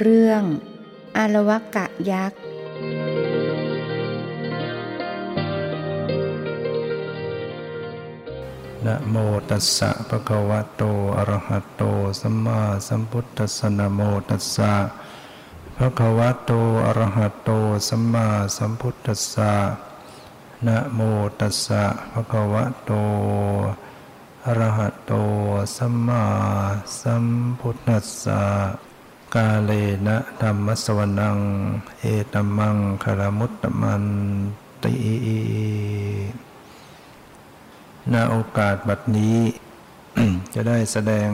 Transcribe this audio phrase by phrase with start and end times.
[0.00, 0.42] เรื่อง
[1.16, 2.40] อารวกะยักษ์
[8.86, 9.16] นะโม
[9.48, 10.82] ตัสสะภะคะวะโต
[11.18, 11.82] อะระหะโต
[12.20, 14.72] สัมมาสัมพุทธัสสะนะโมตัสสะ
[15.78, 16.50] ภะคะวะโต
[16.86, 17.50] อะระหะโต
[17.88, 18.26] สัมมา
[18.56, 19.52] สัมพุทธัสสะ
[20.66, 21.00] นะโม
[21.40, 21.82] ตัสสะ
[22.12, 22.90] ภะคะวะโต
[24.46, 25.12] อะระหะโต
[25.76, 26.24] สัมมา
[27.00, 27.24] สัม
[27.60, 28.42] พุทธัสสะ
[29.34, 29.72] กาเล
[30.06, 31.38] นะธรรมสวนัง
[31.98, 34.04] เอตัมมังคารมุตตมัน
[34.82, 34.94] ติ
[38.12, 39.38] ณโอกาสบัดนี้
[40.54, 41.30] จะได้แสดง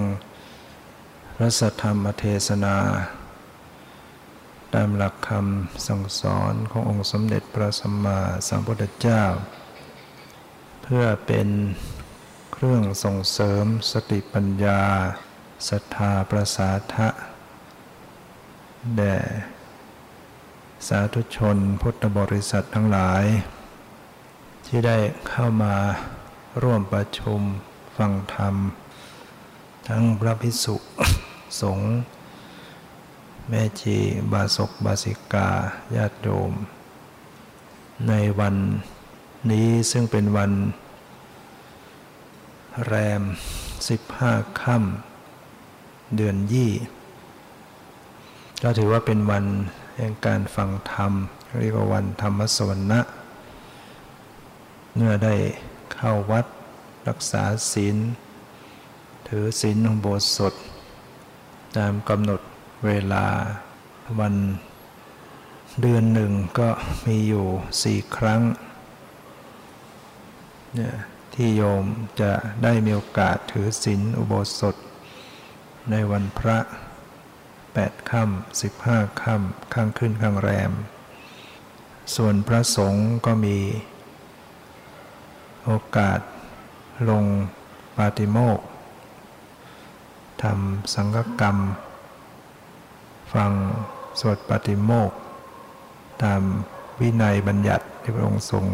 [1.40, 2.76] รัศธรรมเทศนา
[4.74, 9.22] ตามหลักคำสั่งสอนขององค์สมเด็จพระสัมมาสัมพุทธเจ้า
[10.82, 11.48] เพื่อเป็น
[12.52, 14.82] เครื่องส่งเสริมสติปัญญา
[15.68, 17.08] ศรัทธาประสาทะ
[18.96, 19.16] แด่
[20.86, 23.24] สาธุชนพุทธบริษัททั้งหลาย
[24.66, 25.74] ที่ได้เข้ามา
[26.62, 27.40] ร่วมประชุม
[27.96, 28.54] ฟังธรรม
[29.88, 30.76] ทั้งพระภิกษุ
[31.60, 31.90] สงฆ์
[33.48, 33.96] แม่ชี
[34.32, 35.48] บาศกบาสิกา
[35.96, 36.52] ญาติโยม
[38.08, 38.56] ในวัน
[39.50, 40.52] นี้ซึ่งเป็นวัน
[42.86, 43.22] แรม
[43.88, 46.72] สิบห้าค่ำเดือนยี่
[48.62, 49.44] ก็ถือว่าเป็นวัน
[49.96, 51.12] แห่งการฟังธรรม
[51.60, 53.00] เรียกว่าวันธรรมสวรรณะ
[54.94, 55.34] เมื่อได้
[55.94, 56.46] เข้าวัด
[57.08, 57.96] รักษาศีล
[59.28, 60.54] ถือศีลองโบสถ
[61.76, 62.40] ตามกำหนด
[62.86, 63.26] เวลา
[64.20, 64.34] วัน
[65.80, 66.68] เดือนหนึ่งก็
[67.06, 67.46] มีอยู่
[67.82, 68.42] สี่ครั้ง
[70.74, 70.94] เนี่ย
[71.34, 71.84] ที่โยม
[72.20, 72.32] จะ
[72.62, 74.76] ได้มีโอกาสถือศีลอุโบสถ
[75.90, 76.58] ในวันพระ
[77.72, 80.72] แปดค่ำสิบห้าค่ำข้างขึ้นข้างแรม
[82.16, 83.58] ส่วนพระสงฆ์ก็มี
[85.64, 86.20] โอกาส
[87.10, 87.24] ลง
[87.96, 88.60] ปาติโมก
[90.42, 91.56] ทำสังฆกรรม
[93.34, 93.52] ฟัง
[94.20, 95.12] สวดปาติโมก
[96.22, 96.42] ตาม
[97.00, 98.64] วินัยบัญญัติที่พระองค์ทรง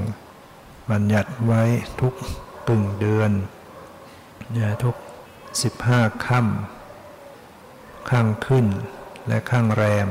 [0.90, 1.62] บัญญัติไว้
[2.00, 2.14] ทุก
[2.68, 3.30] กึ่งเดือน
[4.52, 4.94] เนี่ยทุก
[5.62, 6.75] สิบห้าค่ำ
[8.10, 8.66] ข้างขึ้น
[9.28, 10.08] และข้างแรม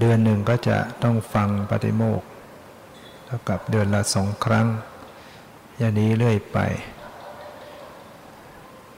[0.00, 2.22] เดือนหนึ่งก็จะต้องฟังปฏิโมก
[3.24, 4.66] เท่ากับเดือนละสองครั้ง
[5.78, 6.58] อย่างนี้เรื่อยไป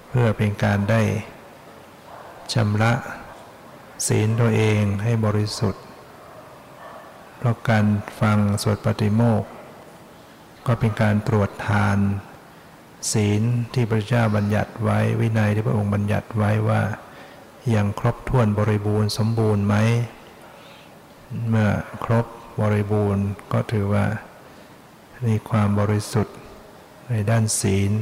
[0.09, 1.03] เพื่อเป็นการได้
[2.53, 2.93] ชำระ
[4.07, 5.85] ศีลตัวเองให้บริสุทธิ์
[7.37, 7.85] เพราะการ
[8.21, 9.45] ฟังสวดปฏิโมก
[10.67, 11.99] ก็เป็นการตรวจทาน
[13.13, 13.43] ศีล
[13.75, 16.83] ที่พระเจ้าบัญญัติไว้วินัยที่พระองค์บัญญัติไว้ว่า
[17.75, 19.75] ยังครบถ้วนบริบูรณ์สมบูรณ์ไหม
[21.49, 21.71] เมื่อ
[22.05, 22.27] ครบ
[22.61, 24.05] บริบูรณ์ก็ถือว่า
[25.27, 26.37] มีความบริสุทธิ์
[27.11, 27.93] ในด้านศีล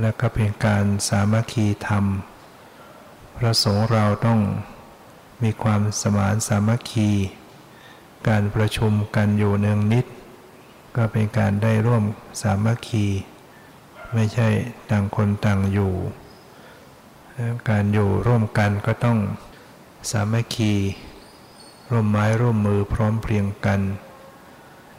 [0.00, 2.04] และก็เป็นการสามัคคีธรรม
[3.36, 4.40] พระสงฆ์เราต้อง
[5.42, 7.10] มีความสมานสามัคคี
[8.28, 10.06] การประชุมกันอยู่เนืองนิด
[10.96, 12.02] ก็เป็นการได้ร่วม
[12.42, 13.06] สามัคคี
[14.14, 14.48] ไม่ใช่
[14.90, 15.92] ต่างคนต่างอยู่
[17.70, 19.18] การอยู่ร่วมกันก็ต้อง
[20.10, 20.74] สามัคคี
[21.90, 23.80] ร่วมไม้ร่วมมือพร้อมเพรียงกัน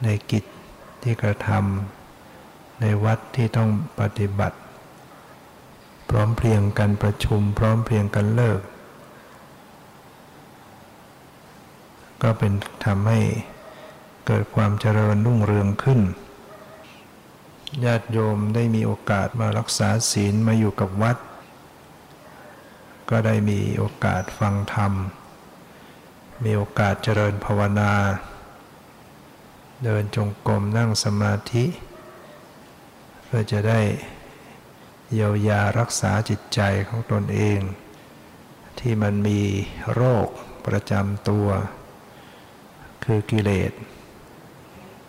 [0.02, 0.44] ในกิจ
[1.02, 3.70] ที่กระทำในวัดที่ต้อง
[4.00, 4.58] ปฏิบัติ
[6.08, 8.60] พร้อมเพรียงกันประชุม พร้อมเพรียงกันเลิก
[12.22, 12.52] ก็เป็น
[12.84, 13.20] ทำให้
[14.26, 16.00] เกิดความเจริญรุ่งเรืองขึ้น
[17.84, 21.18] ญาติโยมได้มีโอกาสมารักษาศีลมาอยู่กับวัด
[23.10, 24.92] ก็ได้มีโอกาสฟังธรรม
[26.44, 27.92] มีโอกาสเจริญภาวนา
[29.84, 31.64] เดินจงกรมนั่งสมาธิ
[33.24, 33.80] เพื่อจะได้
[35.12, 37.60] เยียวยารักษาจิตใจของตนเอง
[38.78, 39.40] ที่มันมี
[39.94, 40.28] โรค
[40.66, 41.48] ประจำตัว
[43.04, 43.72] คือกิเลส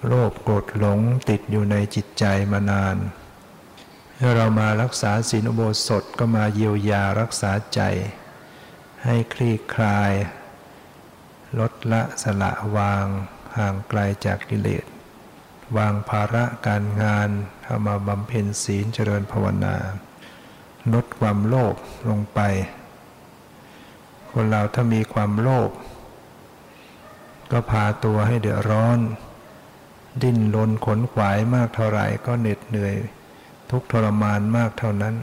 [0.07, 0.99] โรคโกรธหลง
[1.29, 2.95] ติดอยู่ในจิตใจมานาน
[4.19, 7.81] เมื่อเรามารักษาศีลอุโบสถก็มาเยียวยารักษาใจ
[9.03, 10.11] ให้คลี่คลาย
[11.59, 13.05] ลดละสละวาง
[13.57, 14.85] ห่างไกลจากกิเลส
[15.77, 17.29] วางภาระการงาน
[17.63, 19.75] เข้ามาบำเพ็ญศีลเจริญภาวนา
[20.93, 21.75] ลดความโลภ
[22.09, 22.39] ลงไป
[24.31, 25.71] คนเราถ้ามีความโลภ
[27.51, 28.99] ก็พาตัวให้เดือดร้อน
[30.21, 32.95] ดิ้นรนขนขวายมากเท่าไหร่ก็เหน็ดเหนื่อย
[33.71, 35.15] ทุกทรมานมากเท่านั้น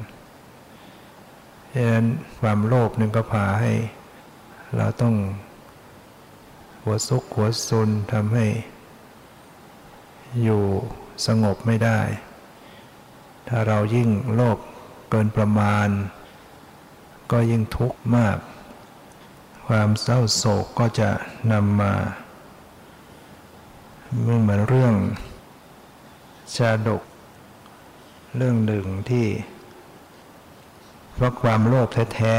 [1.73, 2.06] ดังนั้น
[2.41, 3.73] ความโลภนึงก็พาให้
[4.76, 5.14] เราต้อง
[6.82, 8.46] หัวซุกหัวซุนทำให้
[10.43, 10.62] อยู่
[11.26, 12.00] สงบไม่ได้
[13.49, 14.58] ถ้าเรายิ่งโลภ
[15.11, 15.88] เกินประมาณ
[17.31, 18.38] ก็ยิ่งทุกข์มาก
[19.67, 21.11] ความเศร้าโศกก็จะ
[21.52, 21.93] นำมา
[24.20, 24.94] เหมือนเรื่อง
[26.55, 27.02] ชาดก
[28.39, 29.27] เรื่องหนึ่งที่
[31.15, 32.37] เพราะความโลภแท้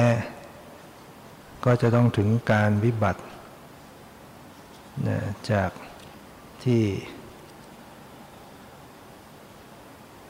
[0.81, 3.21] ๆ ก็จะต้องถึงการวิบัติ
[5.07, 5.17] นะ
[5.51, 5.71] จาก
[6.63, 6.83] ที่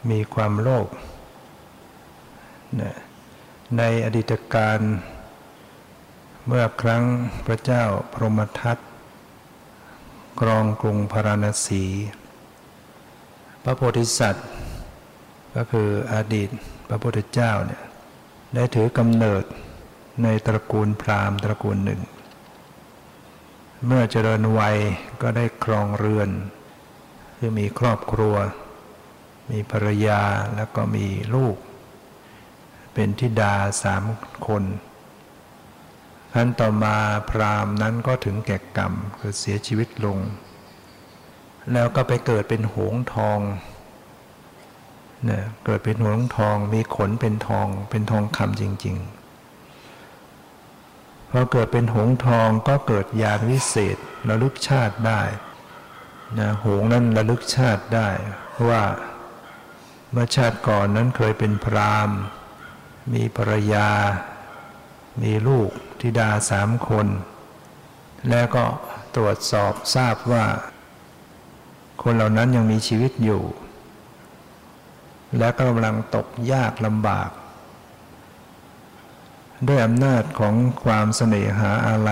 [0.09, 0.87] มีความโลภ
[2.81, 2.91] นะ
[3.77, 4.79] ในอดีตการ
[6.47, 7.03] เมื่อครั้ง
[7.45, 7.83] พระเจ้า
[8.13, 8.77] พรหมทัต
[10.41, 11.83] กรองกรุงพาราณสี
[13.63, 14.47] พระโพธิสัตว์
[15.55, 16.49] ก็คืออดีต
[16.87, 17.83] พระพุทธเจ้าเนี่ย
[18.55, 19.43] ได้ถือกำเนิด
[20.23, 22.01] ในตระกูลพราหมณ์ตระกูลหนึ่ง
[23.85, 24.77] เมื่อเจริญวัย
[25.21, 26.29] ก็ได้ครองเรือน
[27.37, 28.35] คือมีครอบครัว
[29.51, 30.21] มีภรรยา
[30.55, 31.55] แล้วก็มีลูก
[32.93, 33.53] เป็นทิดา
[33.83, 34.03] สาม
[34.47, 34.63] คน
[36.33, 36.97] ครั้นต่อมา
[37.29, 40.17] พราหมณ์นั้นก็ถึงแก่กรรมคือเสียชีวิตลง
[41.71, 43.39] แล้วก็ไปเกิดเป็นหงทอง
[45.29, 48.97] นี่ยเกิดเป็นหงทอง มีขนเป็นทอง เป็นทองคำจริง
[50.53, 53.97] ๆ พอเกิดเป็นหงทองก็เกิดญาณวิเศษ
[54.29, 55.21] ระลึกชาติได้
[56.39, 58.09] นะหงนั้นระลึกชาติได้
[58.69, 58.83] ว่า
[60.11, 62.09] เมื่อชาติก่อนนั้นเคยเป็นพราม
[63.13, 63.89] มีภรรยา
[65.21, 65.69] มีลูก
[65.99, 67.07] ธิดาสามคน
[68.29, 68.65] แล้วก็
[69.15, 70.45] ตรวจสอบทราบว่า
[72.03, 73.41] คนเหล่านั้นยังมีชีวิตอยู่
[75.37, 77.29] และก็กำลังตกยากลำบาก
[79.67, 82.11] ด้วยอำนาจของความเสน่หาอะไร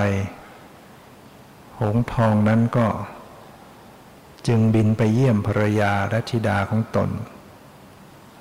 [1.80, 2.88] หงทองนั้นก็
[4.48, 7.10] จึงบินไปเยี่ยมภรรยาและธิดาของตน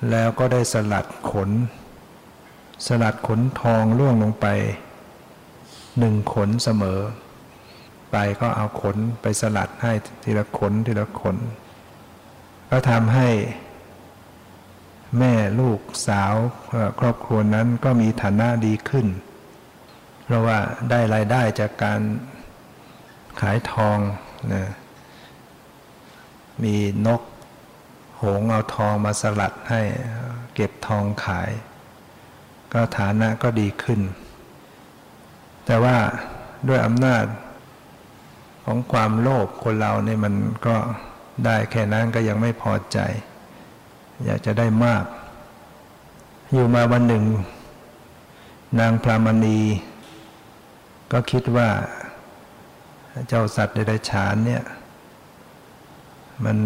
[0.09, 1.49] แล้วก็ได้สลัดขน
[2.87, 4.47] สลัดขนทองล่วงลงไป
[5.99, 6.99] หนึ่งขนเสมอ
[8.11, 9.91] ไปก็เอาขนไปสลัดให้
[10.23, 11.35] ทีละขนทีละขน
[12.69, 13.27] ก็ทำให้
[15.19, 16.33] แม่ลูกสาว
[16.99, 19.07] ครอบครัวนั้นก็มีฐานะดีขึ้น
[20.23, 22.01] เพราะว่าได้รายได้จากการ
[23.41, 23.97] ขายทอง
[24.53, 24.63] นะ
[26.63, 26.75] มี
[27.07, 27.21] นก
[28.21, 29.81] หงเอาทองมาสลัดให้
[30.53, 31.51] เก็บทองขาย
[32.73, 34.01] ก็ฐานะก็ดีขึ้น
[35.65, 35.97] แต่ว่า
[36.67, 37.25] ด้วยอำนาจ
[38.65, 40.35] ของความโลภคนเราเนี่ยมัน
[40.67, 40.75] ก็
[41.45, 42.99] ได้แค่นั้นก็ยังไม่พอใจ
[44.25, 45.03] อยากจะได้มาก
[46.51, 47.25] อยู่มาวันหนึ่ง
[48.79, 49.59] นางพรามณี
[51.11, 51.69] ก็คิดว่า
[53.27, 54.63] เจ้าสัตว์เดรัจฉานเนี่ย
[56.45, 56.57] มัน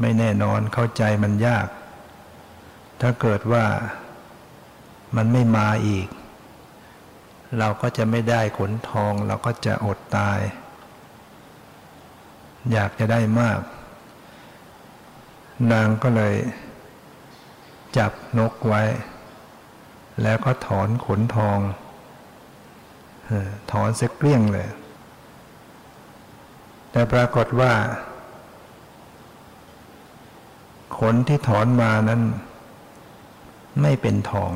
[0.00, 1.66] ไม่แน่นอนเข้าใจมันยาก
[3.00, 3.64] ถ้าเกิดว่า
[5.16, 6.06] มันไม่มาอีก
[7.58, 10.38] เราก็จะไม่ได้ขนทอง เราก็จะอดตาย
[12.72, 13.60] อยากจะได้มาก
[15.72, 16.34] นางก็เลย
[17.98, 18.82] จับนกไว้
[20.22, 21.58] แล้วก็ถอนขนทอง
[23.72, 24.68] ถอนเสกเกลี้ยงเลย
[26.90, 27.72] แต่ปรากฏว่า
[30.98, 32.22] ขนที่ถอนมานั้น
[33.82, 34.52] ไม่เป็นทอง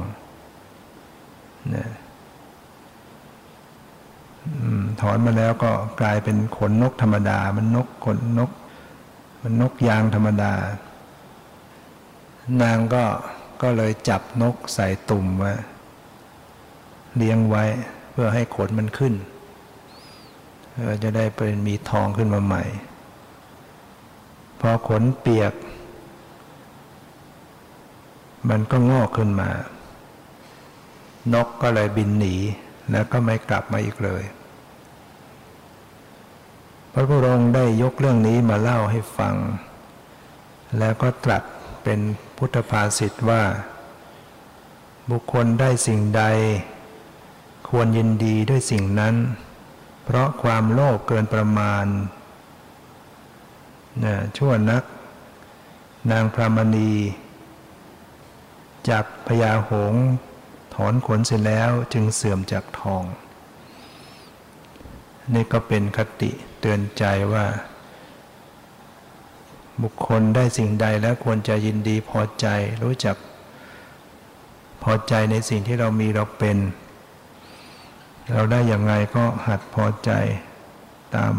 [1.75, 1.89] นะ
[5.03, 5.71] ถอนมาแล้วก็
[6.01, 8.51] กลายเป็นขนนกธรรมดา มันนกขนนก
[9.43, 10.53] มันนกยางธรรมดา
[12.63, 13.05] นางก็
[13.63, 15.53] ก็เลยจับนกใส่ตุ่มไว้
[17.17, 17.65] เลี้ยงไว้
[18.13, 19.15] เพื่อให้ขนมันขึ้น
[21.03, 22.65] จะได้เป็นมีทองขึ้นมาใหม่
[24.61, 25.53] พอขนเปียก
[28.51, 29.51] มันก็งอกขึ้นมา
[31.35, 32.35] นกก็เลยบินหนี
[32.91, 34.23] แล้วก็ไม่กลับมาอีกเลย
[36.93, 39.35] พระพุทธองค์ได้ยกเรื่องนี้มาเล่าให้ฟัง
[40.79, 41.43] แล้วก็ตรัส
[41.89, 42.05] เป็น
[42.39, 43.43] พุทธภาษิตว่า
[45.11, 46.23] บุคคลได้สิ่งใด
[47.69, 49.15] ควรยินดีด้วยสิ่งนั้น
[50.05, 51.87] เพราะความโลภเกินประมาณ
[54.05, 54.83] นะชั่วนัก
[56.11, 56.93] นางพรามณี
[58.89, 59.95] จับพญาหง
[60.75, 63.03] ถอนขนเสร็จแล้วจึงเสื่อมจากทอง
[65.35, 67.47] นี่ก็เป็นคติเตือนใจว่า
[69.83, 72.47] บุคคลได้สิ่งใดแล้วควรจะยินดีพอใจ
[72.83, 73.17] รู้จัก
[74.83, 76.59] พอใจในสิ่งที่เรามีเราเป็น
[78.33, 80.11] เราได้อย่างไรก็หัดพอใจ
[81.15, 81.33] ตาม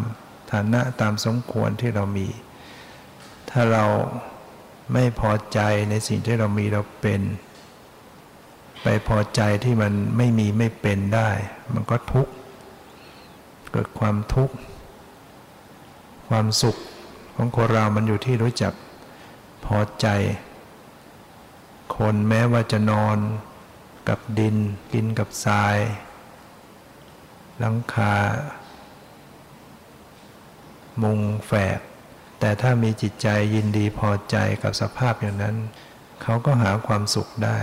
[0.52, 2.28] ฐานะตามสมควรที่เรามี
[3.50, 3.86] ถ้าเรา
[4.94, 7.22] ไม่พอใจในสิ่งที่เรามีเราเป็น
[8.84, 11.30] ไปพอใจที่มันไม่มีไม่เป็นได้
[11.74, 12.34] มันก็ทุกข์
[13.72, 14.56] เกิดความทุกข์
[16.30, 16.78] ความสุข
[17.40, 18.74] ของคนเรามันอยู่ที่รู้จัก
[19.66, 20.08] พอใจ
[21.98, 23.18] คนแม้ว่าจะนอน
[24.10, 24.56] กับดิน
[24.94, 25.78] กินกับทราย
[27.60, 28.16] หลังคา
[31.04, 31.80] มุงแฝก
[32.40, 35.58] แต่ถ้ามีจิตใจยินดีพอใจกับสภาพอย่างนั้น
[36.22, 37.60] เขาก็หาความสุขได้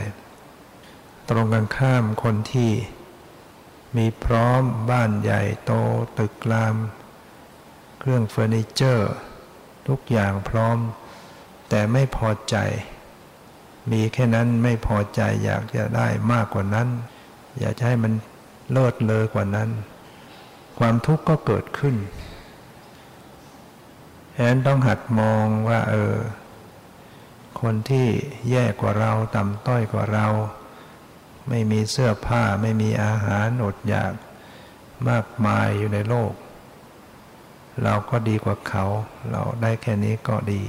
[1.31, 2.71] ตรงกันข้ามคนที่
[3.97, 5.73] มีพร้อมบ้านใหญ่โต
[6.19, 6.77] ตึกราม
[7.99, 9.13] เครื่องเฟอร์นิเจอร์
[9.89, 10.79] ทุกอย่างพร้อม
[11.69, 12.57] แต่ไม่พอใจ
[13.93, 16.89] มีแค่นั้นไม่พอใจอยากจะได้มากกว่านั้น
[17.61, 18.13] อยากจะให้มัน
[18.73, 19.71] เลิศเลยกว่านั้น
[20.79, 21.97] ความทุกข์ก็เกิดขึ้น
[24.35, 26.17] ฉะนั้นต้องหัดมองว่า เออ
[27.61, 28.09] คนที่
[28.51, 30.27] แย่กว่าเราต่ำต้อยกว่าเรา
[31.49, 34.13] ไม่มีเสื้อผ้าไม่มีอาหารอดอยาก
[35.09, 36.33] มากมายอยู่ในโลก
[37.83, 38.85] เราก็ดีกว่าเขา
[39.31, 40.63] เราได้แค่นี้ก็ดี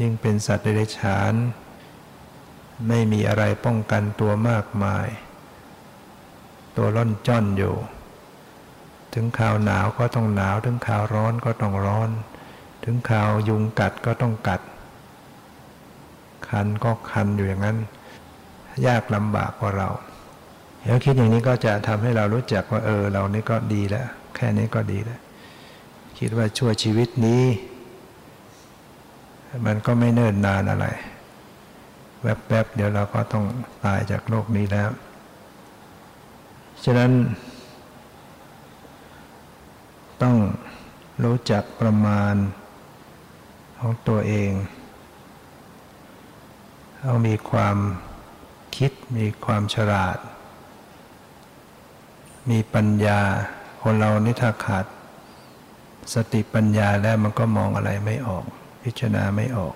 [0.00, 1.34] ยิ่งเป็นสัตว์เดรัจฉาน
[2.88, 5.06] ไม่มีอะไรป้องกันตัวมากมาย
[6.76, 7.74] ตัวร่อนจ้อนอยู่
[9.14, 12.10] ถึงข่าวหนาวก็ต้องหนาว ถึงข่าวร้อนก็ต้องร้อน
[12.84, 14.60] ถึงข่าวยุงกัดก็ต้องกัด
[16.48, 17.78] คันก็คันอยู่อย่างนั้น
[18.86, 19.88] ยากลำบากกว่าเรา
[20.84, 24.06] แล้วคิดอย่างนี้ก็จะทำให้เรารู้จักว่าเออ เรานี่ก็ดีแล้ว
[24.36, 25.20] แค่นี้ก็ดีแล้ว
[26.22, 27.44] คิดว่าชั่วชีวิตนี้
[29.66, 30.86] มันก็ไม่เนิ่นนานอะไร
[32.22, 33.44] แวบๆเดี๋ยวเราก็ต้อง
[33.84, 34.90] ตายจากโลกนี้แล้ว
[36.84, 37.10] ฉะนั้น
[40.22, 40.36] ต้อง
[41.24, 42.34] รู้จักประมาณ
[43.78, 44.52] ของตัวเอง
[47.04, 47.76] ต้องมีความ
[48.76, 50.18] คิดมีความฉลาด
[52.50, 53.20] มีปัญญา
[53.82, 54.86] คนเรานี่ถ้าขาด
[56.14, 58.44] สติปัญญาแล้วมันก็มองอะไรไม่ออก
[58.82, 59.74] พิจารณาไม่ออก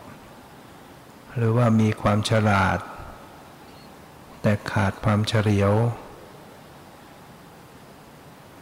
[1.37, 2.79] หรือว่ามีความฉลาด
[4.43, 5.73] แต่ขาดความเฉลียว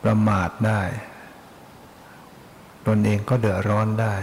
[0.02, 0.82] ประมาทได้
[2.86, 4.14] ตนเองก็เดือดร้อนได้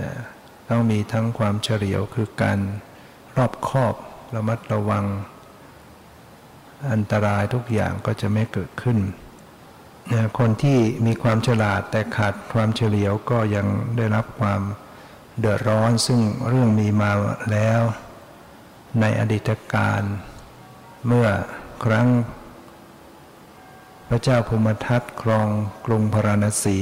[0.00, 0.12] นะ
[0.68, 2.58] ต้องมีทั้งความเฉลียวคือการ
[3.36, 3.94] รอบคอบ
[4.34, 5.04] ระมัดระวัง
[6.92, 8.98] อันตรายทุกอย่างก็จะไม่เกิดขึ้น
[10.38, 14.60] คนที่มีความฉลาดแต่ขาดความเฉลียวก็ยังได้รับความ
[15.38, 17.12] เดือดร้อนซึ่งเรื่องมีมา
[17.52, 17.80] แล้ว
[19.00, 20.02] ในอดีตการ
[21.06, 21.28] เมื่อ
[21.84, 22.08] ครั้ง
[24.08, 25.48] พระเจ้าภูมิทัตครอง
[25.86, 26.78] กรุงพาราณสี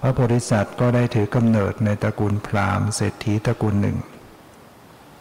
[0.00, 3.96] พระโพธิสัตว์ก็ได้ถือกำเนิดในตระกูลพราหมณ์เศรษฐีตระกูลหนึ่ง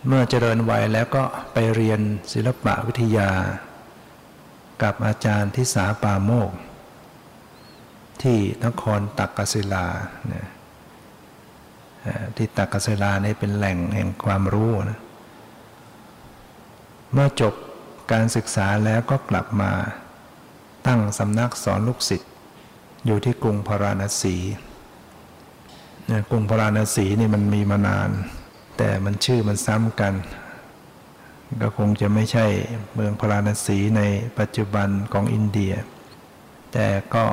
[0.07, 1.99] เมื่อเจริญวัยแล้วก็ไปเรียน
[2.31, 3.29] ศิลปะวิทยา
[4.83, 6.51] กับอาจารย์ทิสาปาโมก
[8.21, 9.87] ที่นครตักกศิลา
[12.35, 14.99] ที่ตักกศิลานี่เป็นแหล่งแห่งความรู้นะ
[17.13, 17.53] เมื่อจบ
[18.11, 19.71] การศึกษาแล้วก็กลับมา
[20.87, 22.31] ตั้งสำนักสอนลูกศิษย์
[23.05, 24.35] อยู่ที่กรุงพาราณสี
[26.07, 28.09] เนี่ยกรุงพาราณสีนี่มันมีมานาน
[28.77, 30.13] แต่มันชื่อมันซ้ำกัน
[31.61, 32.45] ก็คงจะไม่ใช่
[32.93, 34.01] เมืองพราณสีใน
[34.39, 35.73] ปัจจุบันของอินเดีย
[36.73, 37.25] แต่ก็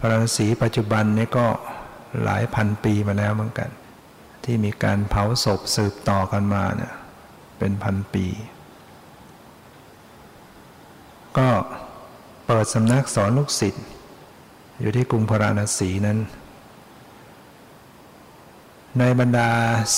[0.00, 1.46] พราณสีปัจจุบันนี้ก็
[2.22, 3.70] หลายพันปีมาแล้วเหมือนกัน
[4.44, 6.92] ที่มีการเผาศพสืบต่อกันมาเนี่ย
[7.58, 8.26] เป็นพันปี
[11.38, 11.48] ก็
[12.46, 13.84] เปิดสำนักสอนลูกศิษย์
[14.80, 16.18] อยู่ที่กรุงพราณสีนั้น
[19.00, 19.50] ในบรรดา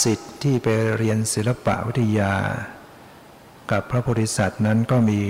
[0.03, 2.35] ศิษย์ที่ไปเรียนศิลปะวิทยา
[3.71, 5.21] กับพระโพธิสัตว์นั้นก็มี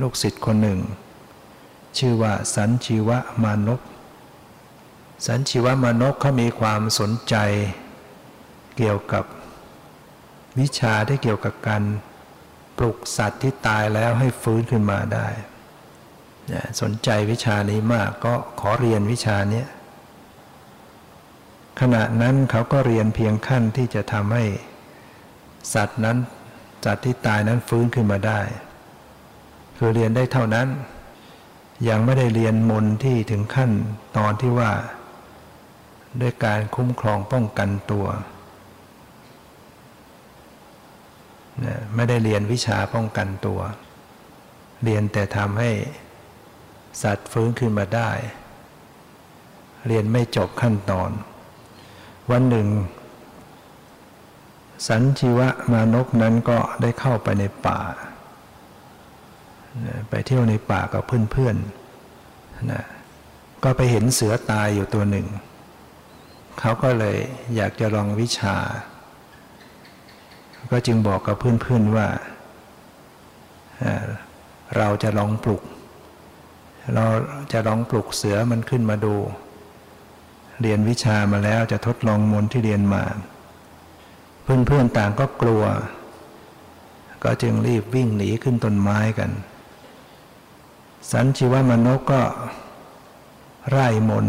[0.00, 0.80] ลูกศิษย์คนหนึ่ง
[1.98, 3.10] ชื่อว่าสันชีว
[3.42, 3.80] มานพ
[5.26, 7.34] สันชีวมานพเขามีความสนใจ
[8.76, 9.24] เกี่ยวกับ
[10.58, 11.82] วิชาที่เกี่ยวกับการ
[12.78, 15.26] ปลุกสัตว์ที่ตายแล้วให้ฟื้นขึ้นมาได้
[16.80, 19.64] สนใจวิชานี้มากก็ขอเรียนวิชานี้
[21.80, 24.44] ขณะนั้นเขาก็เรียนเพียงขั้นที่จะทำให้
[25.74, 26.18] สัตว์นั้น
[26.84, 28.40] สัตว์ที่ตายนั้นฟื้นขึ้นมาได้
[29.76, 30.68] คือเรียนได้เท่านั้น
[31.88, 33.70] ยังไม่ได้เรียนมนที่ถึงขั้น
[34.16, 34.72] ตอนที่ว่า
[36.20, 38.06] ด้วยการคุ้มครองป้องกันตัว
[41.94, 43.60] ไม่ได้เรียนวิชาป้องกันตัว
[44.84, 45.70] เรียนแต่ทำให้
[47.02, 48.10] สัตว์ฟื้นขึ้นมาได้
[49.86, 51.10] เรียนไม่จบขั้นตอน
[52.30, 52.68] วันหนึ่ง
[54.88, 57.80] สันชีวะมานกนั้นก็ได้เข้าไปในป่า
[60.10, 62.84] ไปเที่ยวในป่ากับเพื่อนๆนะ
[63.64, 65.26] ก็ไปเห็นเสือตายอยู่ตัวหนึ่ง
[66.60, 67.16] เขาก็เลย
[67.56, 68.56] อยากจะลองวิชา
[70.70, 72.08] ก็จึงบอกกับเพื่อนๆว่า
[74.76, 75.62] เราจะลองปลุก
[76.94, 77.04] เรา
[77.52, 79.14] จะลองปลุกเสือมันขึ้นมาดู
[80.60, 83.04] เรียนวิชามาแล้วจะทดลองมนที่เรียนมา
[84.42, 85.64] เพื่อนๆต่างก็กลัว
[87.24, 89.30] ก็จึงรีบวิ่งหนีขึ้นต้นไม้กัน
[91.10, 92.22] สันชีวมนกก็
[93.70, 94.26] ไร่มน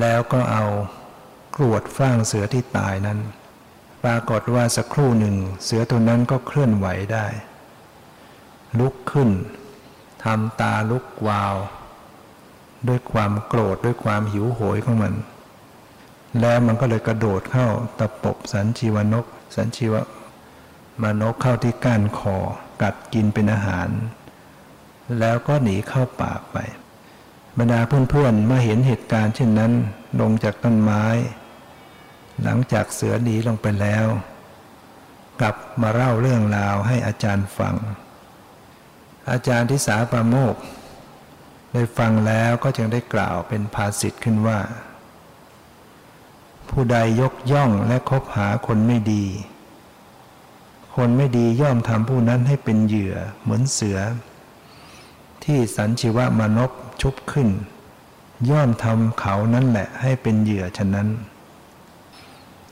[0.00, 0.64] แล้วก็เอา
[1.56, 3.18] กรวดฟ้างเสือที่ตายนั้น
[4.02, 7.26] ปรากฏว่าสักครู่หนึ่ง เสือตัวนั้นก็เคลื่อนไหวได้
[8.78, 9.30] ลุกขึ้น
[10.24, 11.54] ทำตาลุกวาว
[12.88, 15.14] ด้วยความโกรธด้วยความหิวโหยของมัน
[16.40, 19.26] แล้วมันก็เลยกระโดดเข้าตะปบสันชีวนก
[19.56, 19.94] สันชีว
[21.02, 22.36] มานกเข้าที่ก้านคอ
[22.82, 23.88] กัดกินเป็นอาหาร
[25.18, 26.58] แล้วก็หนีเข้าปากไป
[27.58, 29.72] บรรดาเพื่อนๆมาเห็นเหตุการณ์เช่นนั้น
[30.20, 31.04] ลงจากต้นไม้
[32.42, 34.06] หลังจากเสือหนีลงไปแล้ว
[35.40, 37.74] กลับมาเล่าเรื่องราวให้อาจารย์ฟัง
[39.30, 40.56] อาจารย์ทิสาปาโมก
[41.74, 44.60] ได้ฟังแล้วก็จึงได้กล่าวเป็นภาษิตขึ้นว่า
[46.70, 49.24] ผู้ใดยกย่องและคบหาคนไม่ดี
[50.96, 53.98] คนไม่ดีย่อมทำผู้นั้นให้เป็นเหยื่อเหมือนเสือ
[55.44, 56.70] ที่สันชิวะมานพ
[57.02, 57.48] ชุบขึ้น
[58.50, 61.08] ย่อมทำเขานั่นแหละให้เป็นเหยื่อฉะนั้น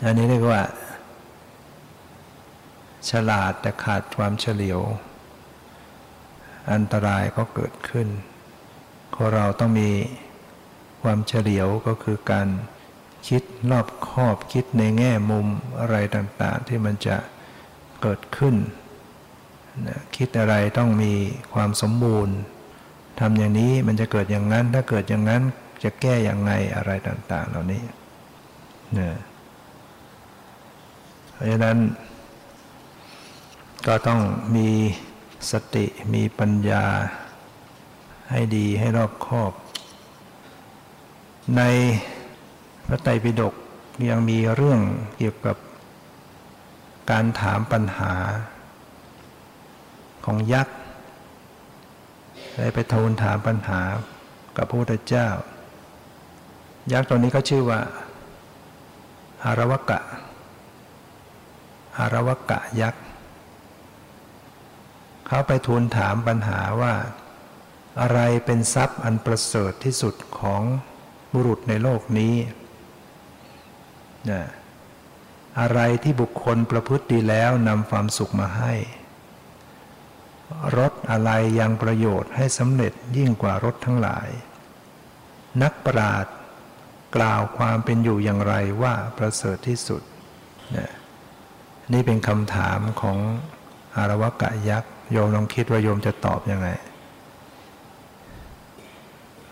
[0.05, 0.63] อันนี้เรียกว่า
[3.11, 4.81] ฉลาดแต่ขาดความเฉลียว
[6.73, 8.09] อันตรายก็เกิดขึ้น
[9.16, 9.90] คนเราต้องมี
[11.03, 12.48] ความเฉลียวก็คือการ
[13.29, 15.46] คิดรอบคอบคิดในแง่มุม
[15.81, 17.16] อะไรต่างๆ ที่มันจะ
[18.03, 18.55] เกิดขึ้น
[20.16, 21.12] คิดอะไรต้องมี
[21.55, 22.37] ความสมบูรณ์
[23.20, 25.42] ทำอย่างนี้มันจะเกิดอย่างนั้น ถ้าเกิดอย่างนั้น
[25.83, 27.83] จะแก้อย่างไงอะไรต่างๆ เหล่านี้
[28.94, 29.16] เนี่ย
[31.33, 31.79] เพราะฉะนั้น
[33.87, 34.20] ก็ต้อง
[34.57, 34.68] มี
[35.51, 36.85] สติมีปัญญา
[38.33, 39.53] ให้ดีให้รอบคอบ
[41.57, 41.62] ใน
[42.87, 43.55] พระไตรปิฎก
[44.09, 44.81] ยังมีเรื่อง
[45.18, 45.57] เกี่ยวกับ
[47.11, 48.12] การถามปัญหา
[50.25, 50.77] ของยักษ์
[52.59, 53.81] ได้ไปทูลถามปัญหา
[54.57, 55.29] กับพระพุทธเจ้า
[56.92, 57.81] ยักษ์ตัวนี้ก็ชื่อว่า
[59.45, 60.01] อารวกะ
[61.99, 63.03] อารวกะยักษ์
[65.27, 66.92] เขาไปทูลถามปัญหาว่า
[68.00, 70.62] อะไรเป็นทรัพย์อันประเสริฐที่สุดของ
[71.33, 72.35] บุรุษในโลกนี้
[74.31, 74.42] นะ
[75.61, 78.74] อะไรที่บุคคลประพฤติดีแล้วนำความสุขมาให้
[80.78, 84.28] รถอะไรยังประโยชน์ให้สำเร็จยิ่งกว่ารถทั้งหลาย
[85.62, 86.26] นักปราด
[87.16, 90.02] กล่าวความเป็นอยู่อย่างไรว่าประเสริฐที่สุด
[91.92, 93.18] นี่เป็นคำถามของ
[93.96, 96.68] อารวกะยักษ์โยมลองคิดว่าโยมจะตอบอยังไง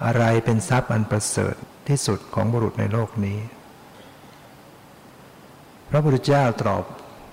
[0.05, 1.55] อะไรเป็นทรัพย์อันประเสริฐ
[1.89, 3.39] ที่สุดของบุรุษในโลกนี้
[5.89, 6.85] พระพุทธเจ้าตอบ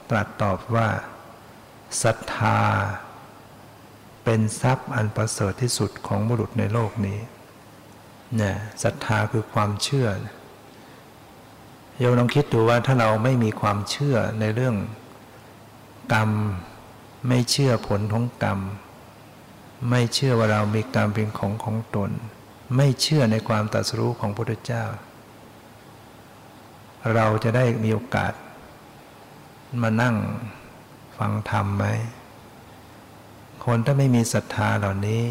[0.09, 0.87] ตรัสตอบว่า
[2.03, 2.59] ศรัทธา
[4.23, 7.19] เป็นทรัพย์อันประเสริฐที่สุดของบุรุษในโลกนี้
[8.35, 10.07] เนี่ยศรัทธาคือความเชื่อ
[11.97, 14.75] โยมลองคิดดูว่าถ้าเราไม่มีความเชื่อในเรื่อง
[16.13, 16.29] กรรม
[17.27, 18.59] ไม่เชื่อผลของกรรม
[19.89, 22.11] ไม่เชื่อว่าเรามีกรรมเป็นของของตน
[22.75, 24.85] ไม่เชื่อในความตรัสรู้ของพระพุทธเจ้า
[27.15, 28.33] เราจะได้มีโอกาส
[29.81, 30.15] มานั่ง
[31.17, 31.85] ฟังธรรมไหม
[33.65, 35.23] คนถ้าไม่มีศรัทธาเหล่านี้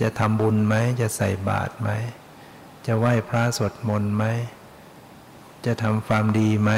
[0.00, 1.90] จะทำบุญไหม จะใส่บาตรไหม
[2.86, 4.24] จะไหว้พระสวดมนต์ไหม
[5.66, 6.72] จะทำความดีไหม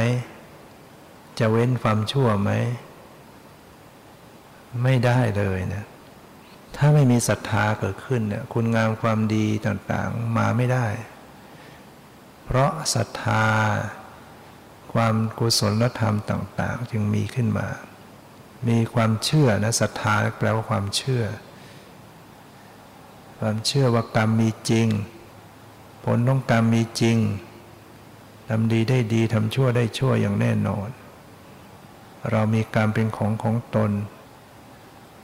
[1.39, 2.51] จะเว้นความชั่วไหม
[4.83, 5.85] ไม่ได้เลยนะ
[6.77, 10.87] ถ้าไม่มีศรัทธาเกิดขึ้นเนี่ยคุณงามความดีต่างๆมาไม่ได้
[12.45, 13.47] เพราะศรัทธา
[14.93, 17.69] ความกุศลธรรมต่าง ๆ จึงมีขึ้นมา
[18.69, 21.25] มีความเชื่อนะศรัทธาแปลว่าความเชื่อ
[23.39, 24.89] ความเชื่อว่ากรรมมีจริง
[26.05, 27.19] ผลของกรรมมีจริง
[28.49, 30.89] ทำดีได้ดีทำชั่วได้ชั่วอย่างแน่นอน
[32.31, 33.91] เรามีกรรมเป็นของของตน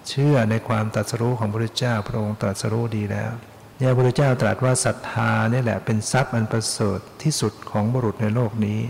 [0.09, 3.33] เชื่อในความตรัสรู้ของพระพุทธเจ้าพระองค์ตรัสรู้ดีแล้ว
[3.79, 8.81] เนี่ยพระพุทธเจ้าตรัสว่าศรัทธานี่แหละเป็นทรัพย์อันประเสริฐที่สุดของบุรุษในโลกนี้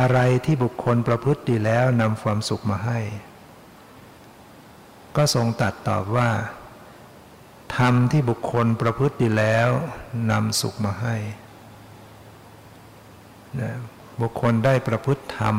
[0.00, 2.98] อะไรที่บุคคลประพฤติดีแล้วนำความสุขมาให้
[5.16, 6.30] ก็ทรงตัดตอบว่า
[7.76, 9.68] ธรรมที่บุคคลประพฤติดีแล้ว
[10.30, 11.16] นำสุขมาให้
[13.60, 13.72] นะ
[14.20, 15.56] บุคคลได้ประพฤติธรรม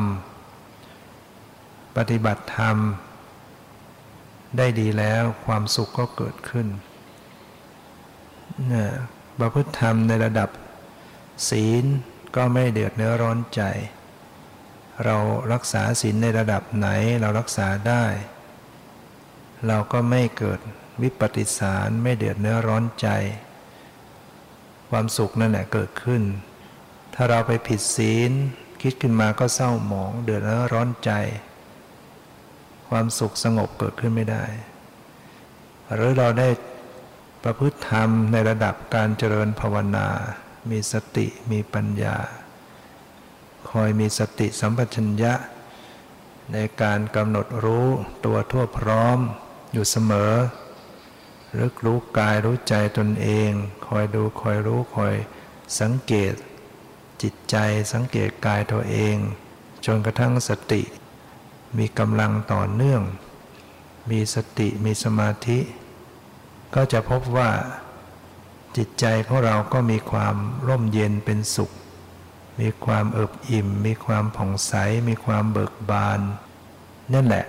[1.96, 2.76] ปฏิบัติธรรม
[4.56, 6.66] ได้ดีแล้วความสุขก็เกิดขึ้น
[8.72, 8.84] นะ
[9.38, 10.48] ประพฤติธรรมในระดับ
[11.48, 11.84] ศีล
[12.36, 13.62] ก็ไม่เดือดเนื้อร้อนใจ
[15.04, 15.16] เรา
[15.52, 16.88] รักษาศีลในระดับไหน
[17.20, 18.04] เรารักษาได้
[19.66, 20.60] เราก็ไม่เกิด
[21.02, 23.08] วิปฏิสารไม่เดือดเนื้อร้อนใจ
[24.90, 26.22] ความสุขนั่นแหละเกิดขึ้น
[27.14, 28.30] ถ้าเราไปผิดศีล
[28.82, 31.10] คิดขึ้นมาก็เศร้าหมองเดือดเนื้อร้อนใจ
[32.92, 34.44] ความสุขสงบเกิดขึ้นไม่ได้
[35.94, 36.48] หรือเราได้
[37.44, 40.08] ประพฤติธรรมในระดับการเจริญภาวนา
[40.70, 42.16] มีสติมีปัญญา
[43.70, 45.34] คอยมีสติสัมปชัญญะ
[46.52, 47.86] ในการกำหนดรู้
[48.24, 49.18] ตัวทั่วพร้อม
[49.72, 50.32] อยู่เสมอ
[51.58, 53.50] รึกรู้กายรู้ใจตนเอง
[53.86, 55.14] คอยดูคอยรู้คอย
[55.80, 56.34] สังเกต
[57.22, 57.56] จิตใจ
[57.92, 59.16] สังเกตกายตัวเอง
[59.86, 60.82] จนกระทั่งสติ
[61.78, 63.02] มีกำลังต่อเนื่อง
[64.10, 65.58] มีสติมีสมาธิ
[66.74, 67.50] ก็จะพบว่า
[68.76, 70.36] จิตใจของเราก็มีความ
[70.68, 71.70] ร่มเย็นเป็นสุข
[72.60, 74.72] มีความเอิบอิ่ม มีความผ่องใส
[75.08, 76.20] มีความเบิกบาน
[77.14, 77.44] นั่นแหละ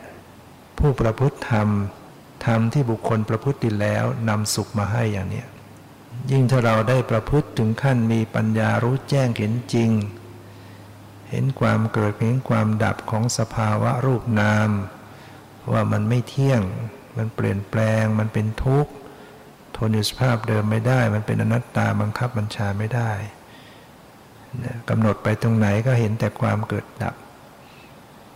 [0.77, 1.69] ผู้ประพฤติธรรม
[2.45, 5.47] ธรรมที่บุคคลประพฤติแล้วนำสุขมาให้อย่างเนี้ย
[6.31, 9.91] ยิ่งถ้าเราได้ประพฤติถึงขั้นมีปัญญารู้แจ้งเห็นจริง
[11.33, 14.69] เห็นความเกิดเห็นความดับของสภาวะรูปนาม
[15.71, 16.61] ว่ามันไม่เที่ยง
[17.17, 18.91] มันเปลี่ยนแปลง มันเป็นทุกข์
[19.75, 23.11] ทนอยู่สภาพเดิมไม่ได้ มันเป็นอนัตตาบังคับบัญชาไม่ได้
[24.89, 27.15] กำหนดไปตรงไหนก็เห็นแต่ความเกิดดับ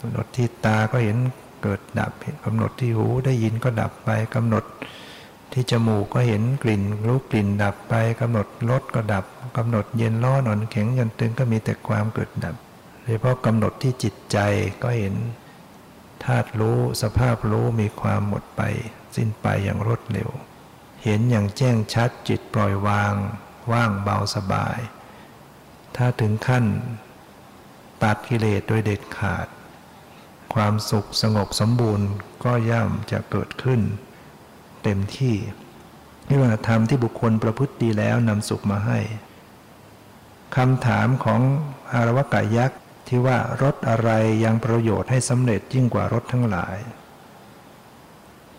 [0.02, 1.18] กำหนดที่ตาก็เห็น
[1.64, 2.12] เกิดดับ
[2.46, 4.64] กำหนดที่หูได้ยินก็ดับไปกำหนด
[5.54, 9.26] ที่จมูกก็เห็นกลิ่น รู้กลิ่นดับไปกำหนดรสก็ดับ
[9.58, 12.56] กำหนดเย็นร้อนอ่อนแข็งยันตึงก็มีแต่ความเกิดดับ
[13.08, 14.38] ดยเฉพาะกำหนดที่จิตใจ
[14.84, 15.16] ก็เห็น
[16.24, 18.62] ธาตุรู้สภาพรู้มีความหมดไป
[19.16, 20.30] สิ้นไปอย่างรวดเร็ว
[21.04, 23.14] เห็นอย่างแจ้งชัดจิตปล่อยวาง
[23.72, 24.80] ว่างเบาสบาย
[25.96, 26.66] ถ้าถึงขั้น
[28.04, 29.48] ตัดกิเลสโดยเด็ดขาด
[30.54, 32.08] ความสุขสงบสมบูรณ์
[32.44, 33.82] ก็ย่อมจะเกิดขึ้น
[34.84, 35.36] เต็มที่
[36.28, 39.00] นี่ว่าธรรมที่บุคคลประพฤติดีแล้วนำสุขมาให้
[40.56, 41.42] คำถามของ
[41.94, 44.10] อารวกายักษ์ ที่ว่ารถอะไร
[44.46, 46.78] ยังประโยชน์ให้สำเร็จยิ่งกว่ารถทั้งหลาย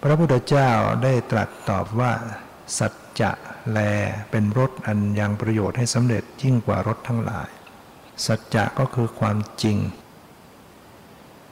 [0.03, 0.71] พระพุทธเจ้า
[1.03, 2.13] ได้ตรัสตอบว่า
[2.79, 3.31] สัจจะ
[3.73, 3.79] แล
[4.31, 7.49] เป็นรถอันยังประโยชน์ให้สำเร็จยิ่งกว่ารถทั้งหลาย
[8.27, 9.79] สัจจะก็คือความจริง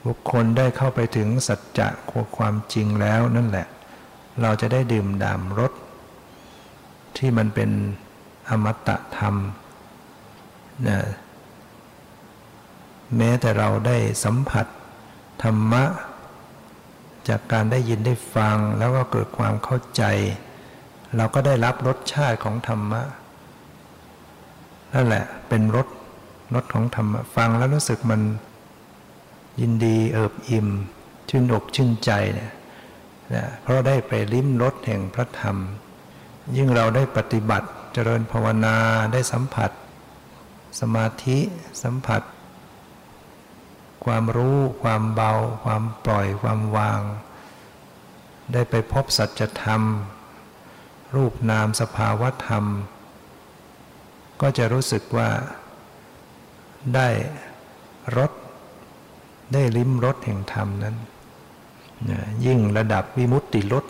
[0.06, 1.88] บุคคลได้เข้าไปถึงสัจจะ
[2.36, 3.66] ความจริงแล้วนั่นแหละ
[4.42, 5.72] เราจะได้ดื่มด่ำรส
[7.16, 7.70] ที่มันเป็น
[8.50, 9.34] อมตะธรรม
[10.88, 10.98] นะ
[13.16, 14.66] แม้แต่เราได้สัมผัส
[15.42, 15.84] ธรรมะ
[17.28, 20.02] จากการได้ยินได้ฟังแล้วก็เกิดความเข้าใจ
[21.16, 23.02] เราก็ได้รับรสชาติของธรรมะ
[24.94, 25.86] นั่นแหละเป็นรส
[26.54, 28.20] รสของธรรมะฟังแล้วรู้สึกมัน
[29.60, 30.68] ยินดีเอิบอิ่ม
[31.28, 32.52] ชื่นอกชื่นใจเนี่ย
[33.34, 35.56] นะเพราะได้ไปลิ้มรสแห่งพระธรรม
[36.56, 38.76] ยิ่งเราได้ปฏิบัติเจริญภาวนา
[39.12, 39.70] ได้สัมผัส
[40.80, 41.38] สมาธิ
[41.82, 42.22] สัมผัส
[44.06, 45.32] ความรู้ ความเบา
[45.64, 47.00] ความปล่อยความวาง
[48.52, 49.82] ได้ไปพบสัจธรรม
[51.16, 52.64] รูปนามสภาวธรรม
[54.40, 55.30] ก็จะรู้สึกว่า
[56.94, 57.08] ได้
[58.16, 58.32] รส
[59.52, 60.96] ได้ลิ้มรสแห่งธรรมนั้น
[62.46, 63.84] ยิ่งระดับวิมุตติรส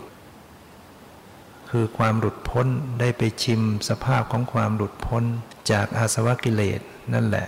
[1.69, 2.67] คือความหลุดพ้น
[2.99, 5.23] ได้ไปชิมสภาพของความหลุดพ้น
[5.71, 6.81] จากอาสวะกิเลส
[7.13, 7.47] นั่นแหละ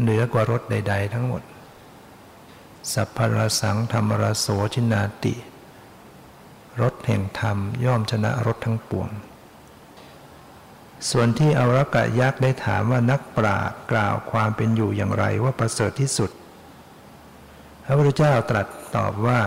[0.00, 1.42] เหนือกว่ารสใด ๆ ทั้งหมด
[2.92, 5.34] สัพพรสังธรรมรโสชินาติ
[6.80, 9.10] รสแห่งธรรมย่อมชนะรสทั้งปวง
[11.10, 16.30] ส่วนที่อวรกะยักษ์ได้ถามว่านักปราชญ์กล่าวความเป็นอยู่อย่างไรว่าประเสริฐที่สุด
[17.84, 18.66] พระพุทธเจ้าตรัส
[18.96, 19.40] ตอบว่า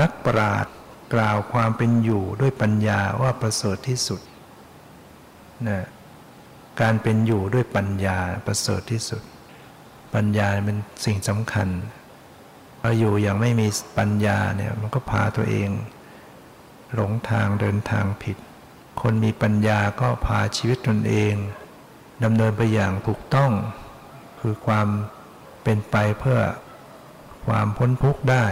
[0.00, 0.74] นักปราชญ์
[1.14, 4.20] กล่าวความเป็นอยู่ด้วยปัญญาว่าประเสริฐที่สุด
[5.68, 5.84] นะ
[6.80, 9.22] การเป็นอยู่ด้วยปัญญาประเสริฐที่สุด
[10.14, 11.68] ปัญญาเป็นสิ่งสำคัญ
[12.86, 13.68] เราอยู่อย่างไม่มี
[13.98, 15.68] ปัญญาเนี่ยมันก็พาตัวเอง
[16.94, 18.36] หลงทางเดินทางผิด
[19.00, 21.34] คนมีปัญญาก็พาชีวิตตนเอง
[22.24, 23.52] ดำเนินไปอย่างถูกต้อง
[24.40, 24.88] คือความ
[25.62, 26.40] เป็นไปเพื่อ
[27.46, 28.46] ความพ้นทุกข์ได้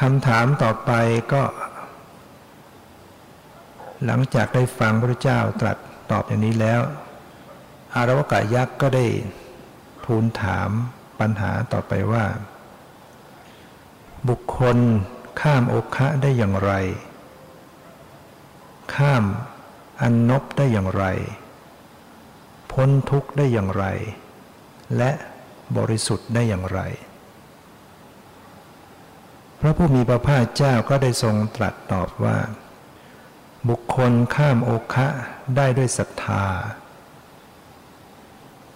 [0.00, 0.92] คำถามต่อไป
[1.32, 1.42] ก็
[4.04, 5.76] หลังจากได้ฟังพระเจ้าตรัส
[6.10, 6.80] ตอบอย่างนี้แล้ว
[7.94, 9.06] อารวกายักษ์ก็ได้
[10.04, 10.72] ทูลถาม
[11.20, 12.24] ปัญหาต่อไปว่า
[14.28, 14.76] บุคคล
[15.40, 16.72] ข้ามโอคะได้อย่างไร
[18.94, 19.24] ข้าม
[20.00, 21.04] อันนบได้อย่างไร
[22.72, 23.84] พ้นทุกข์ได้อย่างไร
[24.96, 25.10] และ
[25.76, 26.80] บริสุทธิ์ได้อย่างไร
[29.60, 32.38] พระผู้มีพระภาคเจ้าก็ได้ทรงตรัสตอบว่า
[33.68, 35.06] บุคคลข้ามโอคะ
[35.56, 36.44] ได้ด้วยศรัทธา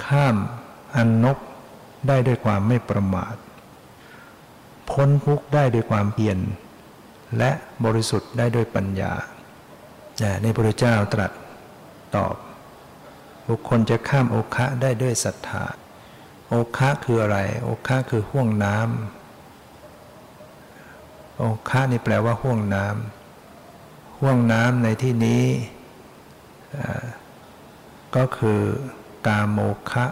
[0.06, 0.36] ข้าม
[0.96, 1.38] อันนบ
[2.08, 3.36] ได้ด้วยความไม่ประมาท
[4.90, 6.38] พ้นทุกข์ได้ด้วยความเพียร
[7.38, 7.50] และ
[7.84, 9.12] บริสุทธิ์ได้ด้วยปัญญา
[10.42, 11.32] ในพระเจ้าตรัส
[12.16, 12.34] ตอบ
[13.48, 15.64] บุคคลจะข้ามโอคะได้ด้วยศรัทธา
[16.48, 25.44] โอคะคืออะไร โอคะคือห่วงน้ำโอคะนี่แปลว่าห่วงน้ำห่วงน้ำในที่นี้
[28.16, 28.60] ก็คือ
[29.26, 29.58] กาโม
[29.90, 30.06] คะ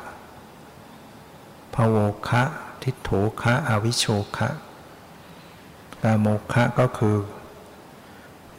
[1.74, 1.96] ภโว
[2.28, 2.42] คะ
[2.82, 3.10] ทิฏโถ
[3.42, 4.06] คะอวิโช
[4.36, 4.48] คะ
[6.02, 7.16] กาโมคะก็คือ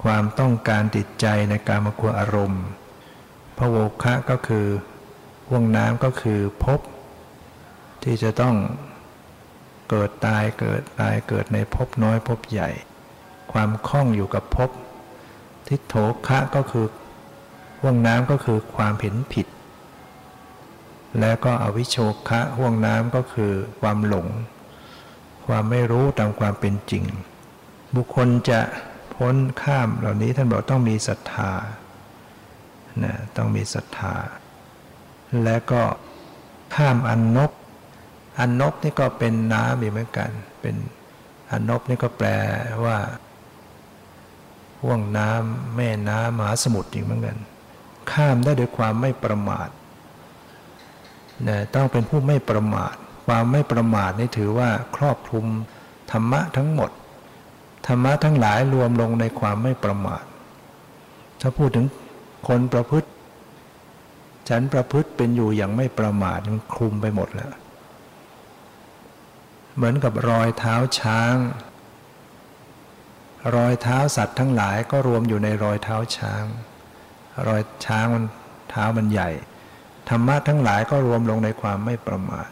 [0.04, 2.64] ความต้องการติดใจในการมควอารมณ์
[3.58, 4.68] พระโวคะก็คือ
[5.50, 6.80] ห่วงน้ำก็คือพบ
[8.04, 8.56] ที่จะต้อง
[9.90, 12.70] เกิดตายเกิดตายเกิดในภพน้อยภพใหญ่
[13.52, 14.70] ความคล่องอยู่กับภพ
[15.68, 15.96] ทิฏโถ
[16.28, 16.86] คะก็คือ
[17.82, 19.48] ห่วงน้ำก็คือความเห็นผิด
[21.20, 21.98] แล้วก็อวิโช
[22.30, 23.52] คะห่วงน้ำก็คือ
[23.82, 24.28] ความหลง
[25.48, 27.04] ความไม่รู้ตามความเป็นจริง
[27.96, 28.60] บุคคลจะ
[29.16, 31.52] พ้นข้ามเหล่านี้ท่านบอกต้องมีศรัทธา
[33.04, 34.16] นะต้องมีศรัทธา
[35.44, 35.84] และก็
[36.76, 37.52] ข้ามอันนบ
[38.40, 40.30] อันนบนี่ก็เป็นน้ำอีกเหมือนกัน
[40.62, 40.76] เป็น
[41.52, 42.30] อันนบนี่ก็แปล
[42.86, 42.98] ว่า
[44.82, 47.38] ห่วงน้ำแม่น้ำมหาสมุทรอีกเหมือนกัน
[48.12, 49.70] ข้ามได้ด้วยความไม่ประมาท
[51.48, 52.96] นะต้องเป็นผู้ไม่ประมาท
[53.26, 55.46] ความไม่ประมาทนี่ถือว่าครอบคลุม
[56.12, 56.92] ธรรมะทั้งหมด
[57.88, 60.24] ธรรมะทั้งหลายรวมลงในความไม่ประมาท
[61.42, 61.86] ถ้าพูดถึง
[62.48, 63.10] คนประพฤติ
[64.50, 67.52] ฉันประพฤติเป็นอยู่อย่างไม่ประมาทมันคลุมไปหมดแล้ว
[69.76, 71.36] เหมือนกับรอยเท้าช้าง
[73.56, 76.44] รอยเท้าสัตว์ทั้งหลายก็รวมอยู่ในรอยเท้าช้าง
[77.48, 78.26] รอยช้างมัน
[78.70, 79.30] เท้ามันใหญ่
[80.10, 82.50] ธรรมะทั้งหลายก็รวมลงในความไม่ประมาท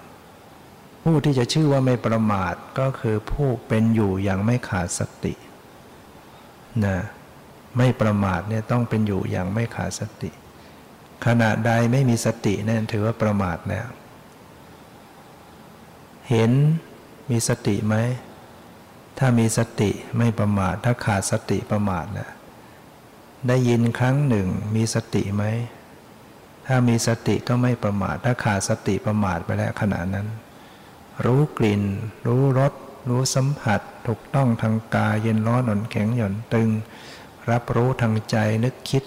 [1.03, 5.33] ผู้ที่จะชื่อว่าไม่ประมาทก็คือผู้เป็นอยู่อย่างไม่ขาดสติ
[6.85, 6.97] นะ
[7.77, 10.31] ไม่ประมาทเนี่ยต้องเป็นอยู่อย่างไม่ขาดสติ
[11.25, 13.87] ขณะใดไม่มีสตินั่นถือว่าประมาทแล้ว
[16.29, 16.51] เห็น
[17.29, 17.95] มีสติไหม
[19.17, 22.29] ถ้ามีสติไม่ประมาท ถ้าขาดสติประมาทนะ
[23.47, 25.43] ได้ยินครั้งหนึ่งมีสติไหม
[26.67, 30.27] ถ้ามีสติก็ไม่ประมาท ถ้าขาดสติประมาทไปแล้วขณะนั้น
[31.25, 31.83] รู้กลิ่น
[32.27, 32.73] รู้รส
[33.09, 36.69] รู้สัมผัส ถูกต้องทางกายเย็นร้อนอ่อนแข็งหย่อนตึง
[37.51, 39.03] รับรู้ทางใจนึกคิด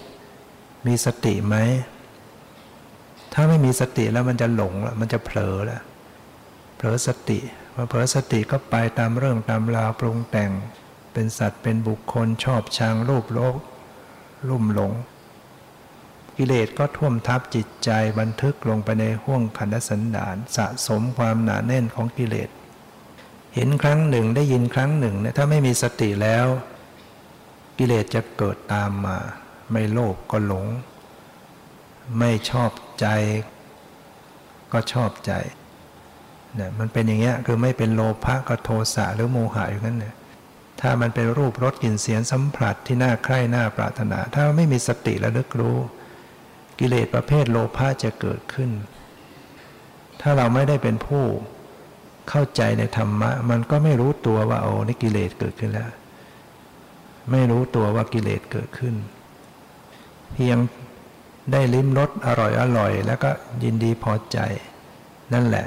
[0.87, 1.57] มีสติไหม
[3.33, 5.83] ถ้าไม่มีสติแล้วมันจะหลงแล้วมันจะเผลอแล้ว
[6.77, 7.39] เผลอสติ
[7.75, 10.51] พอเผลอสติก็ไปตามเรื่องตามราวปรุงแต่ง
[11.13, 13.57] เป็นสัตว์เป็นบุคคลชอบชังรูปโลก
[14.51, 14.93] ลุ่มหลง
[16.37, 22.51] กิเลสก็ท่วมทับจิตใจบันทึกลงไปในห้วงขันธสันดานสะสมความหนาแน่นของกิเลส
[23.55, 26.47] เห็นครั้งหนึ่งได้ยินครั้งหนึ่งเนี่ยถ้าไม่มีสติแล้ว
[27.79, 29.19] กิเลสจะเกิดตามมา
[29.73, 30.67] ไม่โลภก็หลง
[32.19, 32.71] ไม่ชอบ
[33.01, 33.07] ใจ
[34.73, 35.33] ก็ชอบใจ
[36.55, 40.15] เนี่ยมันเป็นอย่างเงี้ยคือไม่เป็นโลภะก็โทสะหรือโมหะอยู่นั้นเนี่ย
[40.81, 45.79] ถ้ามันเป็นรูปรสกลิ่นเสียงสัมผัสที่น่าใคร่น่าปรารถนา ถ้าไม่มีสติระลึกรู้
[46.79, 48.71] กิเลสประเภทโลภะจะเกิดขึ้น
[50.21, 51.25] ถ้าเราไม่ได้เป็นผู้
[52.29, 55.91] เข้าใจในธรรมะ มันก็ไม่รู้ตัวว่าโอ้นี่กิเลสเกิดขึ้นแล้ว
[57.31, 58.95] ไม่รู้ตัวว่ากิเลสเกิดขึ้น
[60.35, 60.59] เพียง
[61.53, 63.31] ได้ลิ้มรสอร่อยอร่อย แล้วก็
[63.63, 64.39] ยินดีพอใจ
[65.33, 65.67] นั่นแหละ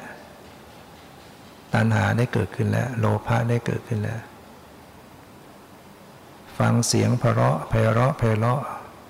[1.73, 4.19] ตัณหาได้เกิดขึ้นแล้ว โลภะได้เกิดขึ้นแล้ว
[6.57, 8.61] ฟังเสียงเพราะไพเราะไพเราะ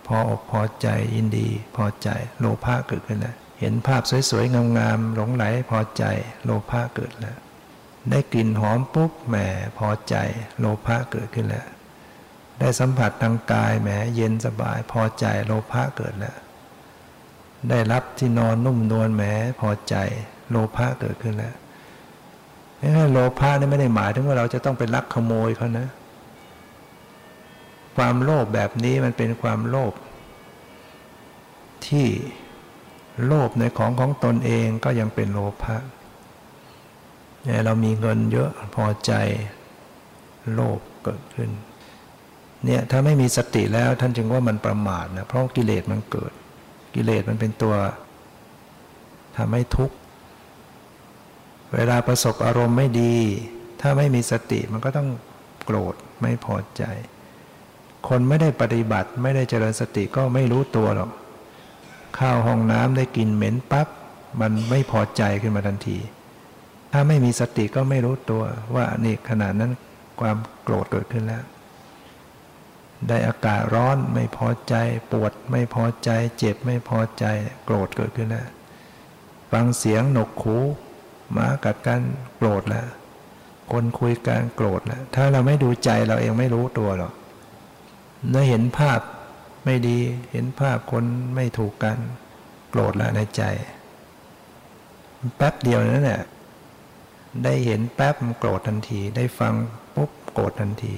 [0.10, 6.04] พออกพอใจยินดี พอใจโลภะเกิดขึ้นแล้วเห็นภาพสวยๆ งามๆหลงไหลพอใจ
[6.44, 7.38] โลภะเกิดแล้ว
[8.10, 9.36] ได้กลิ่นหอมปุ๊บแหม
[9.78, 10.16] พอใจ
[10.60, 11.68] โลภะเกิดขึ้นแล้ว
[12.60, 16.38] ได้สัมผัสทางกายแหมเย็นสบายพอใจโลภะเกิดแล้ว
[17.70, 19.24] ได้รับที่นอนนุ่มนวลแหม
[19.60, 19.96] พอใจ
[20.50, 21.56] โลภะเกิดขึ้นแล้ว
[23.12, 25.88] โลภะนี่ไม่ได้หมายถึงว่าเราจะต้องไปลักขโมยเขานะ
[28.00, 29.94] ความโลภแบบนี้มันเป็นความโลภ
[31.88, 32.08] ที่
[33.26, 35.78] โลภในของของตนเองก็ยังเป็นโลภะ
[37.44, 39.12] เนี่ยเรามีเงินเยอะพอใจ
[40.54, 41.50] โลภเกิดขึ้น
[42.66, 46.32] เนี่ยถ้าไม่มีสติแล้วท่านจึงว่ามันประมาทนะเพราะกิเลสมันเกิด
[46.96, 47.76] กิเลสมันเป็นตัว
[49.38, 49.96] ทำให้ทุกข์
[51.74, 53.16] เวลาประสบอารมณ์ไม่ดี
[53.82, 55.10] ถ้าไม่มีสติมันก็ต้อง
[55.66, 56.84] โกรธไม่พอใจ
[58.08, 61.12] คนไม่ได้ปฏิบัติ ไม่ได้เจริญสติก็ไม่รู้ตัวหรอก
[62.20, 63.88] ข้าวห้องน้ำได้กินเหม็นปับ๊บ
[64.42, 65.98] มันไม่พอใจขึ้นมาทันที
[66.92, 68.44] ถ้าไม่มีสติก็ไม่รู้ตัว
[68.76, 69.72] ว่านี่ขนาดนั้น
[70.20, 71.44] ความโกรธเกิดขึ้นแล้ว
[73.08, 74.76] ได้อากาศร้อนไม่พอใจ
[75.12, 77.26] ปวดไม่พอใจ เจ็บไม่พอใจ
[77.66, 78.48] โกรธเกิดขึ้นแล้ว
[79.52, 80.58] ฟังเสียงหนกหู
[81.38, 82.02] มากัดกัน
[82.38, 82.88] โกรธแล้ว
[83.72, 87.14] คนคุยกันโกรธแล้วถ้าเราไม่ดูใจเราเองไม่รู้ตัวหรอก
[88.28, 89.00] เมื่อเห็นภาพ
[89.66, 90.00] ไม่ดี
[90.32, 91.04] เห็นภาพคน
[91.36, 91.98] ไม่ถูกกัน
[92.70, 93.42] โกรธแล้วในใจ
[95.38, 96.24] แป๊บเดียวนั่นแหละ
[97.44, 99.54] ได้เห็นแป๊บมันโกรธทันที ได้ฟัง
[99.96, 100.96] ปุ๊บโกรธทันที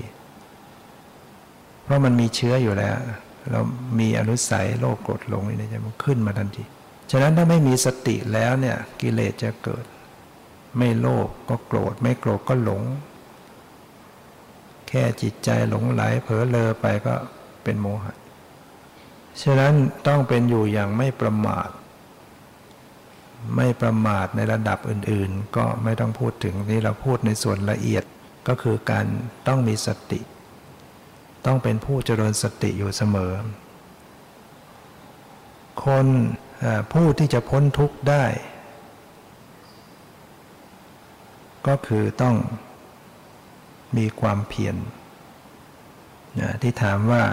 [1.83, 2.95] เพราะมันมีเชื้ออยู่แล้ว
[3.51, 3.61] เรา
[3.99, 6.63] มีอนุสัยโลภโกรธหลงนี่จะมันขึ้นมาทันที
[7.11, 9.85] ฉะนั้นถ้าไม่มีสติแล้วเนี่ยกิเลสจะเกิด
[10.77, 12.83] ไม่โลภก็โกรธไม่โกรธก็หลง
[14.91, 17.15] แค่จิตใจหลงไหลเผลอเลอไปก็
[17.63, 18.15] เป็นโมหะ
[19.41, 19.73] ฉะนั้น
[20.07, 21.69] ต้องเป็นอยู่อย่างไม่ประมาท
[23.55, 28.03] ไม่ประมาทในระดับอื่นๆ ก็ไม่ต้องพูดถึงนี้เราพูดในส่วนละเอียด
[28.47, 29.05] ก็คือการ
[29.47, 30.19] ต้องมีสติ
[31.45, 33.33] ต้องเป็นผู้เจริญสติอยู่เสมอ
[35.83, 36.05] คน
[36.93, 38.25] ผู้ที่จะพ้นทุกข์ได้
[41.67, 42.35] ก็คือต้อง
[43.97, 44.75] มีความเพียร
[46.61, 47.23] ที่ถามว่า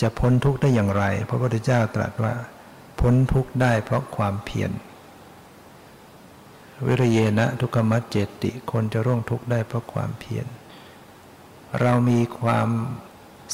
[0.00, 2.34] จะพ้นทุกข์ได้อย่างไร พระพุทธเจ้าตรัสว่า
[3.00, 4.70] พ้นทุกข์ได้เพราะความเพียร
[6.86, 10.46] วิริเยนะทุกขมัจเจติ คนจะร่วงทุกข์ได้เพราะความเพียร
[11.80, 12.68] เรามีความ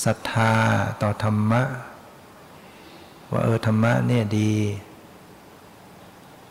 [0.05, 0.55] ศรัทธา
[1.03, 1.63] ต่อธรรมะ
[3.31, 4.53] ว่าเออธรรมะเนี่ยดี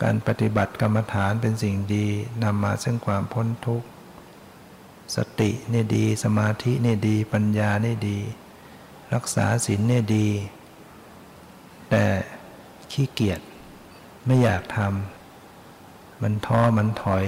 [0.02, 2.06] การปฏิบัติกรรมฐานเป็นสิ่งดี
[2.42, 3.88] นำมาซึ่งความพ้นทุกข์
[5.14, 8.18] สติเนี่ยดี สมาธิเนี่ยดี ปัญญานี่ดี
[9.14, 10.28] รักษาศีลเนี่ยดี
[11.90, 12.04] แต่
[12.92, 13.40] ขี้เกียจ
[14.26, 17.24] ไม่อยากทำมันท้อมันถอย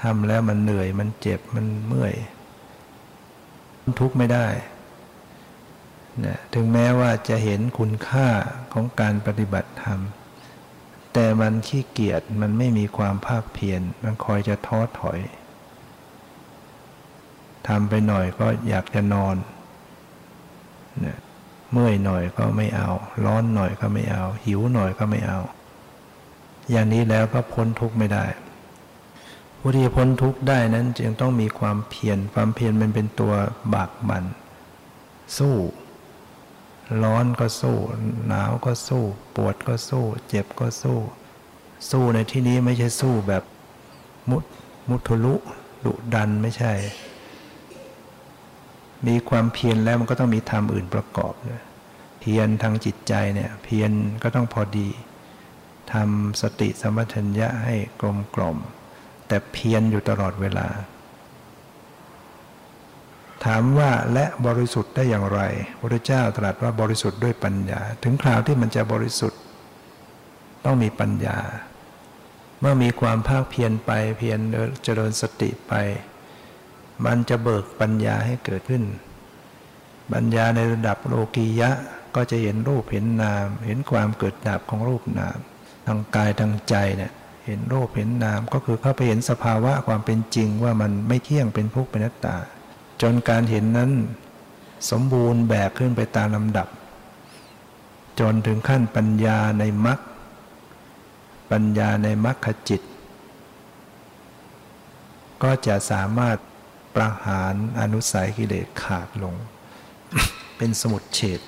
[0.00, 2.14] ทำแล้วมันเหนื่อยมันเจ็บมันเมื่อย
[4.00, 4.46] ทุกข์ไม่ได้
[6.24, 8.28] นะถึงแม้ว่าจะเห็นคุณค่า
[8.72, 10.00] ของการปฏิบัติธรรม
[11.12, 15.20] แต่มันขี้เกียจมันไม่มีความภาคเพียรมันคอยจะท้อถอย
[17.68, 19.36] ทำไปหน่อยก็อยากจะนอน
[21.72, 22.90] เมื่อยหน่อยก็ไม่เอา
[23.24, 25.40] ร้อนหน่อยก็ไม่เอา หิวหน่อยก็ไม่เอา
[26.70, 28.24] อย่างนี้แล้วก็พ้นทุกข์ไม่ได้
[29.58, 33.32] ผู้ที่พ้นทุกข์ได้นั้นจึงต้องมีความเพียรความเพียรมันเป็นตัว
[33.74, 34.24] บากบัน
[35.38, 35.56] สู้
[37.02, 37.76] ร้อนก็สู้
[38.26, 39.04] หนาวก็สู้
[39.36, 40.98] ปวดก็สู้ เจ็บก็สู้
[41.90, 43.42] สู้ในที่นี้ไม่ใช่สู้แบบ
[44.30, 44.44] มุด
[44.88, 45.34] มุทุลุ
[45.84, 46.72] ดุดันไม่ใช่
[49.06, 51.62] มีความเพียรแล้วมันก็ต้องมีธรรมอื่นประกอบเลย
[52.20, 53.90] เพียรทางจิตใจเนี่ยเพียร
[54.22, 54.88] ก็ต้องพอดี
[55.92, 58.56] ทำสติสมัชัญญะให้กลมกล่อม
[59.28, 60.66] แต่เพียรอยู่ตลอดเวลา
[63.44, 65.40] ถามว่าและบริสุทธิ์ได้อย่างไร
[65.80, 69.40] พระเจ้าตรัสว่าบริสุทธิ์ด้วยปัญญา ถึงคราวที่มันจะบริสุทธิ์
[70.64, 71.38] ต้องมีปัญญา
[72.60, 74.38] เมื่อมีความภาคเพียรไปเพียร
[74.84, 75.72] เจริญสติไป
[77.04, 78.84] มันจะเบิกปัญญาให้เกิดขึ้น
[80.12, 81.70] ปัญญาในระดับโลกียะ
[82.14, 85.38] ก็จะเห็นรูปเห็นนาม เห็นความเกิดดับของรูปนาม
[85.86, 87.12] ทางกายทางใจเนี่ย
[87.46, 92.36] เห็นรูปเห็นนามก็คือเข้าไปเห็นสภาวะความเป็นจริงว่ามันไม่เที่ยงเป็นทุกข์เป็นนัตตา
[93.02, 93.90] จนการเห็นนั้น
[94.90, 96.68] สมบูรณ์แบบขึ้นไปตามลำดับ
[98.20, 99.98] จนถึงขั้นปัญญาในมรรค
[101.50, 102.82] ปัญญาในมรรคจิต
[105.42, 106.36] ก็จะสามารถ
[106.96, 109.34] ประหารอนุสัยกิเลสขาดลง
[110.56, 111.40] เป็นสมุดเฉด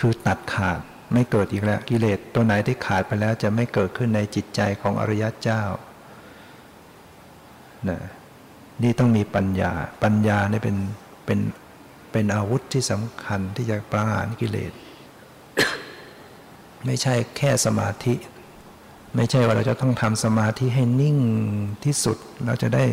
[0.00, 0.80] คือตัดขาด
[1.12, 5.62] ไม่เกิดอีกแล้วกิเลสตัวไหนที่ขาดไปแล้วจะไม่เกิดขึ้นในจิตใจของอริยเจ้า
[7.88, 8.00] นะ
[8.82, 9.72] นี่ต้องมีปัญญา
[10.02, 10.76] ปัญญาเนี่ยเป็น
[11.26, 11.40] เป็น
[12.12, 14.72] เป็นอาวุธที่สำคัญที่จะประหารกิเลส
[16.86, 18.14] ไม่ใช่แค่สมาธิ
[19.16, 21.18] ไม่ใช่ว่าเราจะต้องทำสมาธิให้นิ่ง
[21.84, 22.16] ที่สุด
[22.46, 22.84] เราจะได้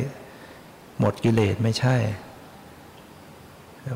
[0.99, 1.95] หมดกิเลสไม่ใช่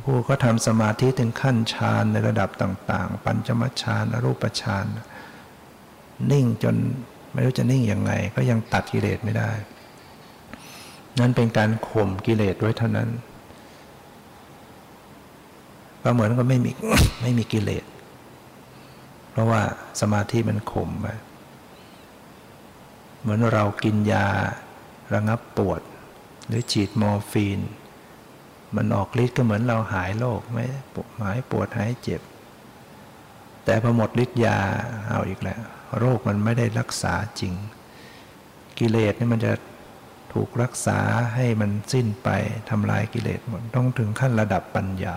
[0.06, 4.86] ผู้ก็ทำสมาธิถึงขั้นฌานในระดับต่าง ๆ ปัญจมฌานอรูปฌาน
[6.32, 6.76] นิ่งจน
[7.34, 9.52] ไม่รู้จะนิ่งยังไง ก็ยังตัดกิเลสไม่ได้
[11.20, 13.10] นั้นเป็นการข่มกิเลสไว้เท่านั้น
[16.04, 16.72] ก็เหมือนก็ไม่มี
[17.22, 17.84] ไม่มีกิเลส
[19.32, 19.62] เพราะว่า
[20.02, 21.08] สมาธิมันข่มไป
[23.22, 24.28] เหมือนเรากินยา
[25.14, 25.82] ระงับปวด
[26.50, 27.60] หรือฉีดมอร์ฟีน
[28.76, 30.66] มันออกฤทธิ์ก็เหมือนเราหายโรคไม่
[31.24, 32.22] หายปวดหายเจ็บ
[33.66, 34.60] แต่พอหมดฤทธิ์ยา
[35.10, 35.62] เอาอีกแล้ว
[36.00, 37.54] โรคมันไม่ได้รักษาจริง
[38.80, 39.54] กิเลสนี่มันจะ
[40.34, 41.00] ถูกรักษา
[41.36, 42.30] ให้มันสิ้นไป
[42.70, 45.16] ทำลายกิเลสหมดต้องถึงขั้นระดับปัญญา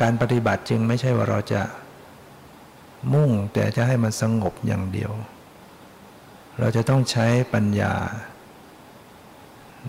[0.00, 1.62] การปฏิบัติจึงไม่ใช่ว่าเราจะ
[3.14, 5.12] มุ่งแต่จะให้มันสงบอย่างเดียว
[6.58, 7.92] เราจะต้องใช้ปัญญา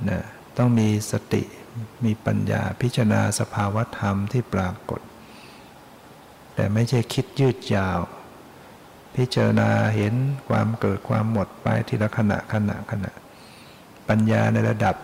[0.09, 0.23] นะ
[0.57, 1.43] ต้องมีสติ
[2.05, 5.01] มีปัญญาพิจารณาสภาวธรรมที่ปรากฏ
[6.55, 7.99] แต่ไม่ใช่คิดยืดยาว
[9.15, 10.13] พิจารณาเห็น
[10.49, 13.11] ความเกิดความหมดไปทีละขณะขณะขณะ
[14.09, 14.95] ปัญญาในระดับ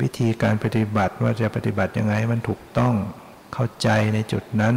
[0.00, 2.94] วิธีการปฏิบัติว่าจะปฏิบัติยังไงมันถูกต้อง
[3.52, 4.74] เข้าใจในจุดนั้น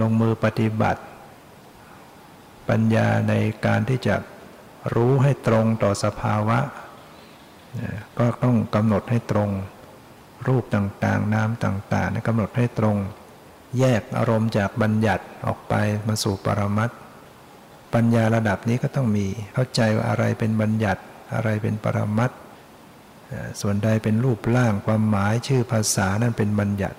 [0.00, 1.02] ลงมือปฏิบัติ
[2.68, 3.34] ปัญญาใน
[3.66, 4.16] การที่จะ
[4.94, 6.58] รู้ให้ตรงต่อสภาวะ
[8.18, 9.50] ก็ต้องกำหนดให้ตรง
[10.48, 12.96] รูปต่างๆน้ำต่างๆกำหนดให้ตรง
[13.78, 15.74] แยกอารมณ์จากบัญญัติออกไป
[16.08, 16.90] มาสู่ปรมัต
[17.94, 21.02] ปัญญาระดับนี้ก็ต้องมีเข้าใจว่าอะไรเป็นบัญญัติ
[21.34, 22.30] อะไรเป็นปรมัต
[23.60, 26.98] ส่วนใดเป็นรูปร่างความหมายชื่อภาษานั่นเป็นบัญญัติ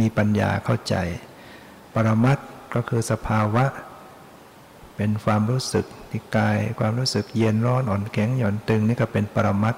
[0.00, 0.94] มีปัญญาเข้าใจ
[1.94, 2.38] ปรมัต
[2.74, 3.64] ก็คือสภาวะ
[4.96, 9.74] เป็นความรู้สึก ที่กาย ความรู้สึกเย็นร้อนอ่อนแข็งหย่อนตึงนี่ก็เป็นปรมัต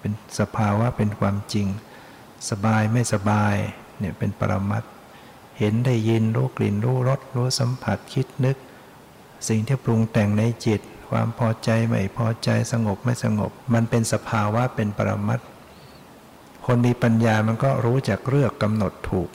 [0.00, 1.66] เป็นสภาวะเป็นความจริง
[2.50, 3.54] สบายไม่สบาย
[3.98, 4.82] เนี่ยเป็นปรมัต
[5.58, 8.56] เห็นได้ยินรู้กลิ่นรู้รสรู้สัมผัสคิดนึก
[9.48, 10.80] สิ่งที่ปรุงแต่งในจิต
[11.10, 15.40] ความพอใจไม่พอใจสงบไม่สงบ มันเป็นสภาวะเป็นปรมัต
[16.66, 19.28] คนมีปัญญามันก็รู้จักเลือกกำหนดถูก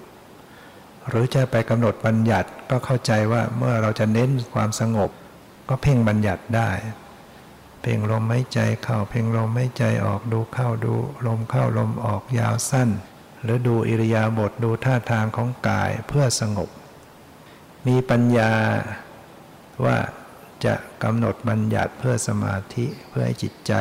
[1.09, 5.09] หรือจะไปกำหนดบัญญัติก็เข้าใจว่าเมื่อเราจะเน้นความสงบ
[5.69, 6.69] ก็เพ่งบัญญัติได้
[7.81, 10.95] เพ่งลมไม่ใจเข้า เพ่งลมไม่ใจออกดูเข้าดู
[11.25, 12.89] ลมเข้าลมออกยาวสั้น
[13.43, 16.69] หรือดูอิริยาบถดูท่าทางของกายเพื่อสงบ
[17.87, 18.51] มีปัญญา
[19.85, 19.97] ว่า
[20.65, 23.73] จะกำหนดบัญญัติเพื่อสมาธิเพื่อให้จิตใจ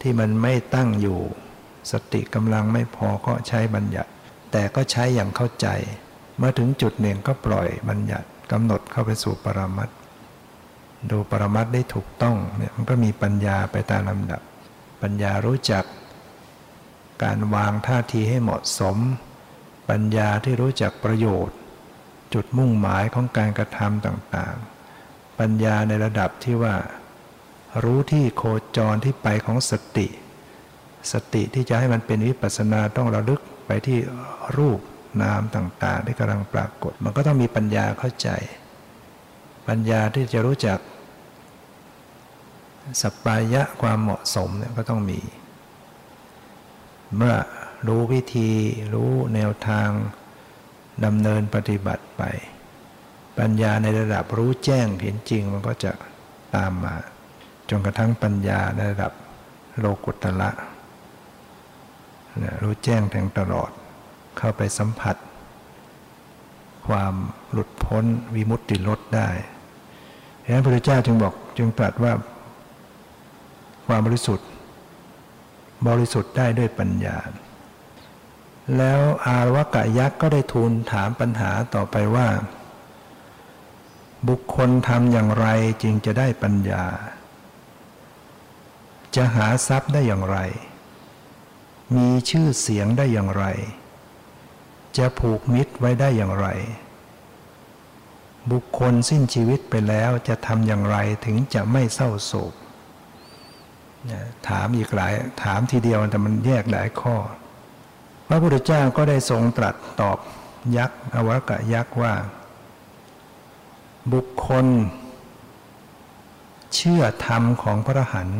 [0.00, 1.20] ที่มันไม่ตั้งอยู่
[1.92, 4.10] สติกำลังไม่พอก็ใช้บัญญัติ
[4.52, 5.68] แต่ก็ใช้อย่างเข้าใจ
[6.38, 9.88] เมื่อถึงจุดหนึ่งก็ปล่อยบัญญัติกำหนดเข้าไปสู่ปรมัต
[11.10, 14.42] ดูปรมัตได้ถูกต้องเนี่ยมันก็มีปัญญาไปตามลำดับ
[15.02, 15.84] ปัญญารู้จัก
[17.22, 18.96] การวางท่าทีให้เหมาะสม
[19.90, 21.56] ปัญญาที่รู้จักประโยชน์
[22.34, 26.74] จุดมุ่งหมายของการกระทำต่างๆ ปัญญาในระดับที่ว่า
[27.84, 28.42] รู้ที่โค
[28.76, 30.08] จรที่ไปของสติ
[31.12, 33.98] สติที่จะให้มันเป็นวิปัสสนาต้องระลึกไปที่
[34.56, 34.80] รูป
[35.22, 38.28] นามต่างๆ ที่กำลังปรากฏ มันก็ต้องมีปัญญาเข้าใจ
[39.68, 40.78] ปัญญาที่จะรู้จัก
[43.00, 45.20] สปปายะความเหมาะสมเนี่ยก็ต้องมี
[47.16, 47.34] เมื่อ
[47.86, 48.50] รู้วิธี
[48.94, 49.88] รู้แนวทาง
[51.04, 52.22] ดำเนินปฏิบัติไป
[53.38, 55.92] ปัญญาในระดับรู้แจ้งเห็นจริงมันก็จะ
[56.54, 56.94] ตามมา
[57.70, 59.12] จนกระทั่งปัญญาในระดับ
[59.78, 60.50] โลกุตละ
[62.62, 63.70] รู้แจ้งแทงตลอด
[64.38, 65.16] เข้าไปสัมผัส
[66.86, 67.14] ความ
[67.52, 68.04] หลุดพ้น
[68.34, 69.28] วิมุตติลดได้
[70.48, 72.12] ฉะนั้นพระพุทธเจ้าจึงบอกจึงตรัสว่า
[73.86, 74.48] ความบริสุทธิ์
[75.88, 77.16] บริสุทธิ์ได้ด้วยปัญญา
[78.76, 82.28] แล้วอารวกะยักษ์ก็ได้ทูลถามปัญหาต่อไปว่า
[84.28, 85.46] บุคคลทำอย่างไร
[85.82, 86.84] จึงจะได้ปัญญา
[89.16, 90.38] จะหาทรัพย์ได้อย่างไร
[91.96, 93.44] มีชื่อเสียงได้อย่างไร
[94.96, 96.48] จะผูกมิตรไว้ได้อย่างไร
[98.52, 102.54] บุคคลสิ้นชีวิตไปแล้วจะทำอย่างไรถึงจะไม่เศร้าโศก
[104.48, 107.16] ถามอีกหลายถามทีเดียวแต่มันแยกหลายข้อ
[108.28, 110.18] พระพุทธเจ้าก็ได้ทรงตรัสตอบ
[110.76, 112.14] ยักษ์อวกะยักษ์ว่า
[114.12, 114.66] บุคคล
[116.74, 118.30] เชื่อธรรมของพระหัน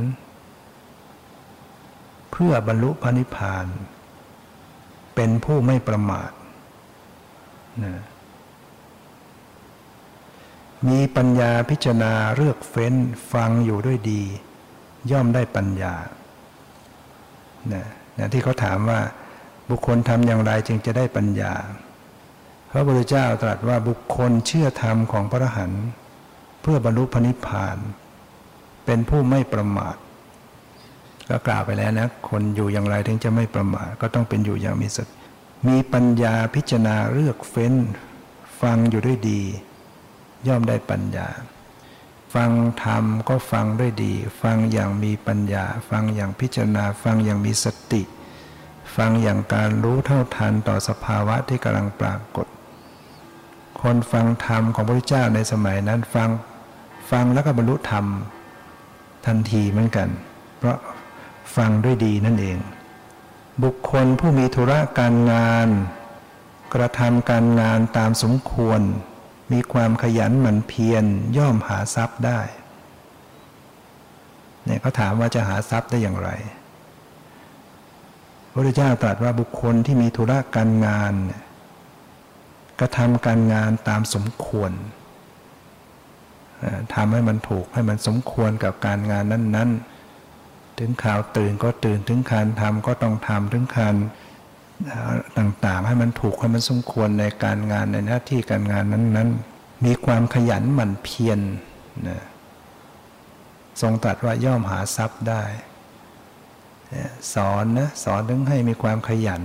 [2.31, 3.67] เพื่อบรรลุพระนิพพาน
[5.15, 6.31] เป็นผู้ไม่ประมาท
[7.85, 7.95] นะ
[10.87, 12.95] มีปัญญาพิจารณาเลือกเฟ้น
[13.33, 14.23] ฟังอยู่ด้วยดี
[15.11, 15.95] ย่อมได้ปัญญา
[17.73, 17.87] นะ
[18.19, 19.01] นะที่เขาถามว่า
[19.71, 21.53] บุคคลทำอย่างไรจึงจะได้ปัญญา
[22.71, 25.85] พระพุทธเจ้าตรัสว่าบุคคลเชื่อธรรมของพระอรหันต์
[26.63, 27.79] เพื่อบรรลุพระนิพพาน
[28.85, 29.97] เป็นผู้ไม่ประมาท
[31.29, 35.13] ก็กล่าวไปแล้วนะคนอยู่อย่างไรถึงจะไม่ประมาทก็ต้องเป็นอยู่อย่างมีสติ
[35.69, 37.75] มีปัญญาพิจารณาเลือกเฟ้น
[38.61, 39.43] ฟังอยู่ด้วยดี
[40.47, 41.29] ย่อมได้ปัญญา
[42.35, 42.51] ฟัง
[42.85, 48.03] ธรรมก็ฟังด้วยดี ฟังอย่างมีปัญญา ฟังอย่างพิจารณา ฟังอย่างมีสติ
[48.97, 52.47] ฟังอย่างการรู้เท่าทันต่อสภาวะที่กำลังปรากฏ
[53.81, 56.31] คนฟังธรรมของพระพุทธเจ้าในสมัยนั้นฟัง
[57.11, 58.05] ฟังแล้วก็บรรลุธรรม
[59.27, 60.09] ทันทีเหมือนกัน
[60.59, 60.79] เพราะ
[61.57, 62.59] ฟังด้วยดีนั่นเอง
[63.63, 65.69] บุคคลผู้มีธุระการงาน
[66.75, 68.81] กระทำการงานตามสมควร
[69.53, 71.05] มีความขยันหมั่นเพียร
[71.37, 72.41] ย่อมหาทรัพย์ได้
[74.65, 76.31] เนี่ยเขาถามว่าจะหาทรัพย์ได้อย่างไร
[78.51, 81.15] พระพุทธเจ้าตรัสว่าบุคคลที่มีธุระการงาน
[82.81, 84.73] กระทำการงานตามสมควร
[86.95, 89.71] ทำให้มันถูกให้มันสมควรกับการงานนั้น
[90.25, 93.95] ๆ ถึงข่าวตื่นก็ตื่นถึงการทำก็ต้องทำถึงการ
[95.39, 101.41] ต่างๆ ให้มันถูกให้มันสมควรในการงานในหน้าที่การงานนั้นๆ มีความขยันหมั่นเพียร
[102.09, 102.23] นะ
[103.81, 105.43] ทรงตรัสว่าย่อมหาทรัพย์ได้
[107.35, 109.43] สอนนะสอนถึงให้มีความขยัน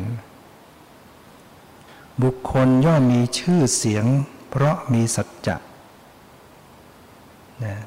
[2.24, 4.06] บุคคลย่อมมีชื่อเสียง
[4.50, 5.58] เพราะมีสัจจะ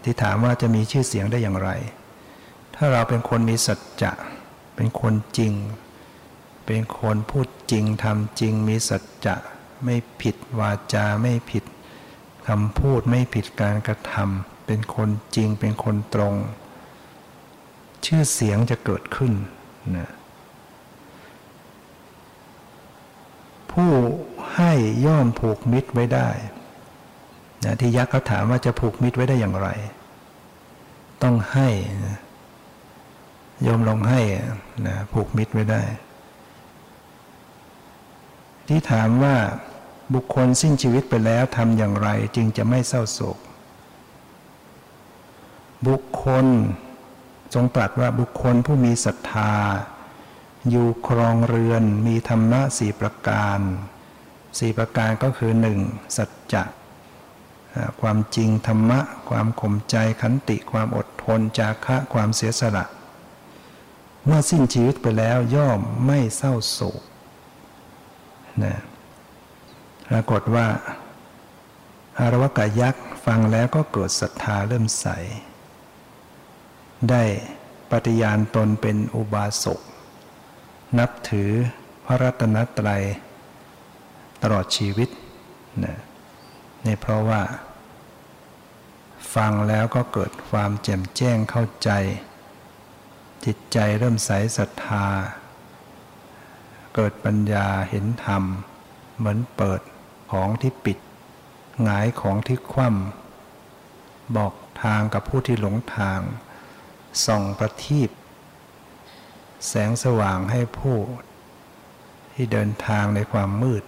[0.03, 1.71] ที่ถามว่าจะมีชื่อเสียงได้อย่างไร
[2.75, 4.13] ถ้าเราเป็นคนมีสัจจะ
[4.77, 5.53] เป็นคนจริง
[6.67, 9.37] เป็นคนพูดจริงทำจริงมีสัจจะ
[9.85, 11.65] ไม่ผิดวาจาไม่ผิด
[12.49, 16.35] คำพูดไม่ผิดการกระทำเป็นคนจริงเป็นคนตรง
[18.05, 19.33] ชื่อเสียงจะเกิดขึ้น
[19.97, 20.11] นะ
[23.73, 23.93] ผู้
[24.55, 24.73] ให้
[25.07, 26.29] ย่อมผูกมิตรไว้ได้
[27.65, 29.69] นะที่ยักษ์เขาถามว่าจะผูกมิตรไว้ได้อย่างไร
[31.23, 31.69] ต้องให้
[32.07, 32.17] นะ
[33.67, 34.21] ยอมลงให้
[34.87, 35.83] นะผูกมิตรไว้ได้
[38.69, 39.37] ที่ถามว่า
[40.15, 43.39] บุคคลสิ้นชีวิตไปแล้วทำอย่างไรจึงจะไม่เศร้าโศก
[45.87, 46.47] บุคคล
[47.55, 49.55] ทรงตรัสว่าบุคคลผู้มีศรัทธา
[50.71, 53.61] อยู่ครองเรือนมีธรรมะสี่ประการ
[54.59, 55.79] สี่ประการก็คือหนึ่ง
[56.17, 56.65] สัจจะ
[58.01, 62.85] ความจริงธรรมะ ความข่มใจขันติความอดทนจาคะความเสียสละ
[64.27, 67.03] เมื่อสิ้นชีวิตไปแล้วย่อมไม่เศร้าโศก
[68.65, 68.75] นะ
[70.09, 70.67] ปรากฏว่า
[72.19, 75.07] อารวกายักษ์ฟังแล้วก็เกิดศรัทธาเริ่มใส
[77.11, 77.23] ได้
[77.91, 79.81] ปฏิญาณตนเป็นอุบาสก
[80.99, 81.51] นับถือ
[82.07, 83.05] พระรัตนตรัย
[84.43, 85.09] ตลอดชีวิต
[85.85, 85.99] นะ
[86.87, 87.43] นี่เพราะว่า
[89.35, 91.91] ฟังแล้วก็เกิดความแจ่มแจ้งเข้าใจ
[93.45, 95.07] จิตใจเริ่มใสศรัทธา
[96.97, 98.43] เกิดปัญญาเห็นธรรม
[99.17, 99.81] เหมือนเปิด
[100.33, 100.99] ของที่ปิด
[101.83, 106.21] หงายของที่คว่ำบอกทางกับผู้ที่หลงทาง
[107.27, 108.11] ส่องประทีป
[109.69, 110.99] แสงสว่างให้ผู้
[112.33, 113.85] ที่เดินทางในความมืด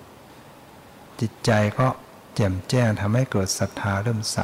[1.20, 1.88] จิตใจก็
[2.34, 4.38] แจ่มแจ้งทำให้เกิดศรัทธาเริ่มใส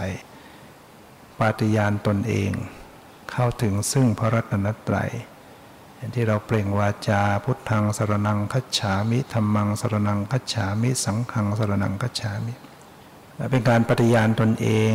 [1.38, 2.52] ปาฏิญาณตนเอง
[3.30, 5.10] เข้าถึงซึ่งพระรัตนตรัย
[6.04, 12.52] อย่างที่เราเปล่งวาจาพุทธังสรนังคัจฉามิธรรมังสรนังคัจฉามิ สังฆังสรนังคัจฉามิ
[13.50, 14.94] เป็นการปฏิญาณตนเอง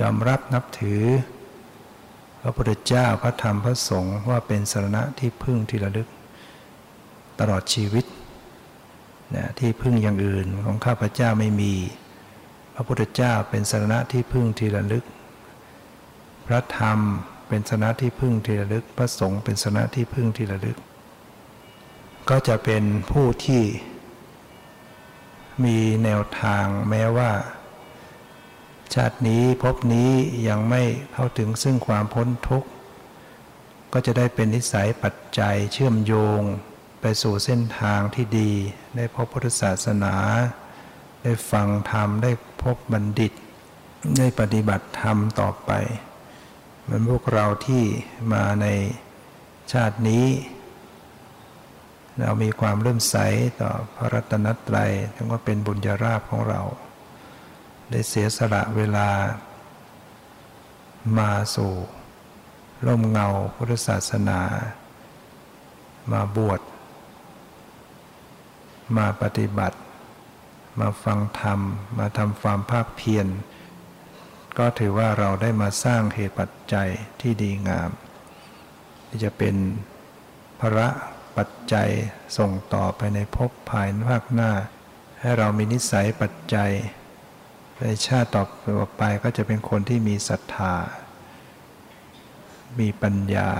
[0.00, 1.02] ยอมรับนับถือ
[2.40, 6.08] พระพุทธเจ้าพระธรรมพระสงฆ์ว่าเป็นสรณะที่พึ่งที่ระลึก
[7.40, 8.04] ตลอดชีวิต
[9.34, 11.72] นะที่พึ่งอย่างอื่นของข้าพเจ้าไม่มี
[12.74, 15.04] พระพุทธเจ้าเป็นสรณะที่พึ่งที่ระลึก
[16.46, 17.00] พระธรรม
[17.54, 20.78] เป็นสนะที่พึ่งที่ระลึก พระสงฆ์เป็นสนะที่พึ่งที่ระลึก
[22.28, 23.64] ก็จะเป็นผู้ที่
[25.64, 27.30] มีแนวทางแม้ว่า
[28.94, 30.10] ชาตินี้พบนี้
[30.48, 30.82] ยังไม่
[31.12, 32.68] เข้าถึงซึ่งความพ้นทุกข์
[33.92, 36.40] ก็จะได้เป็นนิสัยปัจจัยเชื่อมโยง
[37.00, 38.50] ไปสู่เส้นทางที่ดี
[38.96, 40.14] ได้พบพุทธศาสนา
[41.22, 42.32] ได้ฟังธรรม ได้
[42.62, 43.32] พบบัณฑิต
[44.18, 45.72] ได้ปฏิบัติธรรมต่อไป
[46.82, 47.84] เหมือนพวกเราที่
[48.32, 48.66] มาใน
[49.72, 50.26] ชาตินี้
[52.18, 53.16] เรามีความเริ่มใส
[53.60, 56.60] ต่อพระรัตนตรัยทั้งว่าเป็นบุญญาราภของเรา
[57.90, 59.08] ได้เสียสละเวลา
[61.18, 61.72] มาสู่
[62.86, 64.40] ร่มเงาพุทธศาสนา
[66.12, 66.60] มาบวช
[68.96, 69.78] มาปฏิบัติ
[70.80, 71.60] มาฟังธรรม
[71.98, 73.26] มาทำความภาคเพียร
[74.58, 76.88] ก็ถือว่าเราได้มาสร้างเหตุปัจจัย
[77.20, 77.90] ที่ดีงาม
[79.08, 79.56] ที่จะเป็น
[80.60, 80.88] พระ
[81.36, 81.90] ปัจจัย
[82.38, 84.52] ส่งต่อไปในภพภายภาคหน้า
[85.20, 86.72] ให้เรามีนิสัยปัจจัย
[87.78, 88.44] ในชาติต่อ
[88.98, 90.74] ไปก็จะเป็นคนที่มีศรัทธา
[92.78, 93.50] มีปัญญา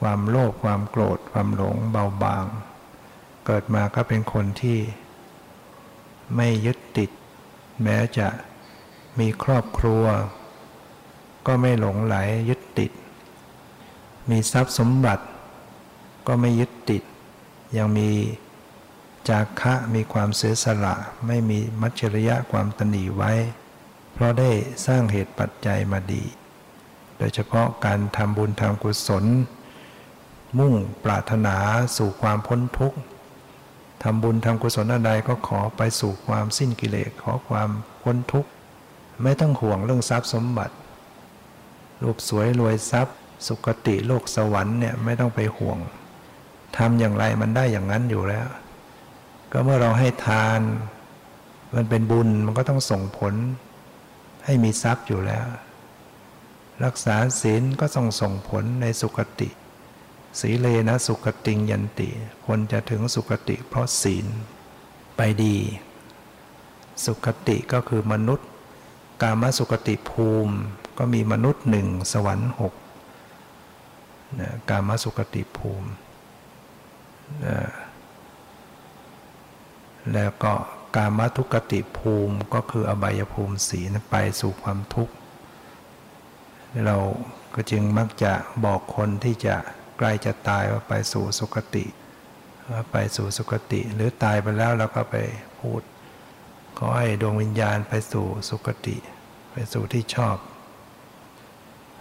[0.00, 2.46] ความโลภความโกรธความหลงเบาบาง
[3.46, 4.78] เกิดมาก็เป็นคนที่
[6.36, 7.10] ไม่ยึดติด
[7.82, 8.28] แม้จะ
[9.18, 10.04] มีครอบครัว
[11.46, 12.16] ก็ไม่หลงไหล
[12.48, 12.92] ยึดติด
[14.30, 15.24] มีทรัพย์สมบัติ
[16.26, 17.02] ก็ไม่ยึดติด
[17.76, 18.10] ยังมี
[19.28, 20.94] จาคะมีความเสียสละ
[21.26, 23.32] ไม่มีมัจฉริยะความตนีไว้
[24.12, 24.50] เพราะได้
[24.86, 26.24] สร้างเหตุปัจจัยมาดี
[27.18, 29.24] โดยเฉพาะการทำบุญทำกุศล
[30.58, 31.56] มุ่งปรารถนา
[31.96, 32.98] สู่ความพ้นทุกข์
[34.02, 37.68] ทำบุญทำกุศลอะไรก็ขอไปสู่ความสิ้นกิเลสขอความ
[38.02, 38.50] พ้นทุกข์
[39.22, 40.74] ไม่ต้องห่วงเรื่องทรัพย์สมบัติ
[42.02, 43.16] รูปสวยรวยทรัพย์
[43.46, 45.78] สุคติโลกสวรรค์เนี่ยไม่ต้องไปห่วง
[46.76, 48.48] ทำอย่างไรมันได้อย่างนั้นอยู่แล้ว
[49.52, 50.60] ก็เมื่อเราให้ทาน
[51.74, 53.34] มันเป็นบุญมันก็ต้องส่งผล
[54.44, 55.46] ให้มีทรัพย์อยู่แล้ว
[56.84, 59.48] รักษาศีลก็ต้องส่งผลในสุคติ
[60.40, 62.08] สีเลนะสุคติงยันติ
[62.46, 64.26] คนจะถึงสุคติเพราะศีล
[65.16, 65.56] ไปดี
[67.04, 68.49] สุคติก็คือมนุษย์
[69.22, 70.54] กามสุคติภูมิ
[70.98, 72.74] ก็มีมนุษย์หนึ่งสวรรค์หก
[74.70, 75.88] กามสุคติภูมิ
[80.12, 80.54] แล้วก็
[80.96, 85.14] การมัทุกติภูมิก็คืออบายภูมิสีนไปสู่ความทุกข์
[86.86, 86.96] เรา
[87.54, 88.32] ก็จึงมักจะ
[88.64, 89.56] บอกคนที่จะ
[89.98, 91.86] ใกล้จะตายว่าไปสู่สุคติ
[92.70, 95.16] ว่าไปสู่สุคติ หรือตายไปแล้วเราก็ไป
[95.60, 95.80] พูด
[96.82, 98.96] ขอให้ดวงวิญญาณไปสู่สุคติ
[99.52, 100.36] ไปสู่ที่ชอบ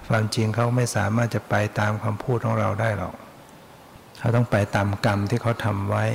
[0.07, 3.15] ความจริงเขาไม่สามารถจะไปตามคำพูดของเราได้หรอก
[4.19, 6.05] เขาต้องไปตามกรรมที่เขาทำไว้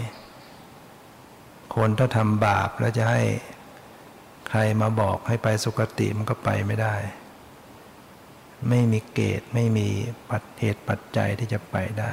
[1.74, 3.22] คนถ้าทำบาปแล้วจะให้
[4.48, 6.96] ใครมาบอกให้ไปสุคติมันก็ไปไม่ได้
[8.68, 9.88] ไม่มีเกตไม่มี
[10.30, 12.12] ปัจเหตุปัจจัยที่จะไปได้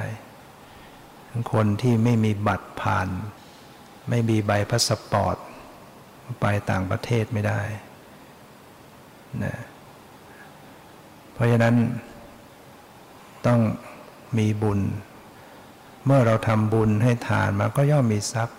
[1.52, 3.08] คนที่ไม่มีบัตรผ่าน
[4.08, 5.36] ไม่มีใบพาสปอร์ต
[6.40, 7.62] ไปต่างประเทศไม่ได้
[9.44, 9.54] นะ
[11.32, 11.76] เพราะฉะนั้น
[13.46, 13.60] ต้อง
[14.38, 14.80] มีบุญ
[16.06, 18.58] เมื่อเราทำบุญให้ทานมาก็ย่อมมีทรัพย์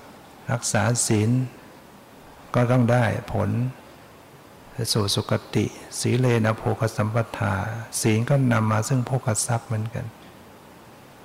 [0.52, 1.30] รักษาศีล
[2.56, 3.50] ก็ต้องได้ผล
[4.94, 5.66] สู่สุคติ
[6.00, 7.56] สีเลนะโภคสัมปทา
[8.02, 10.06] ศีลก็นำมาซึ่งโภคทรัพย์เหมือนกัน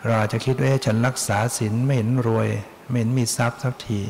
[0.06, 2.48] เราจะคิดว่าฉันรักษาศีลไม่เห็นรวย
[2.88, 4.00] ไม่เห็นมีทรัพย์สักที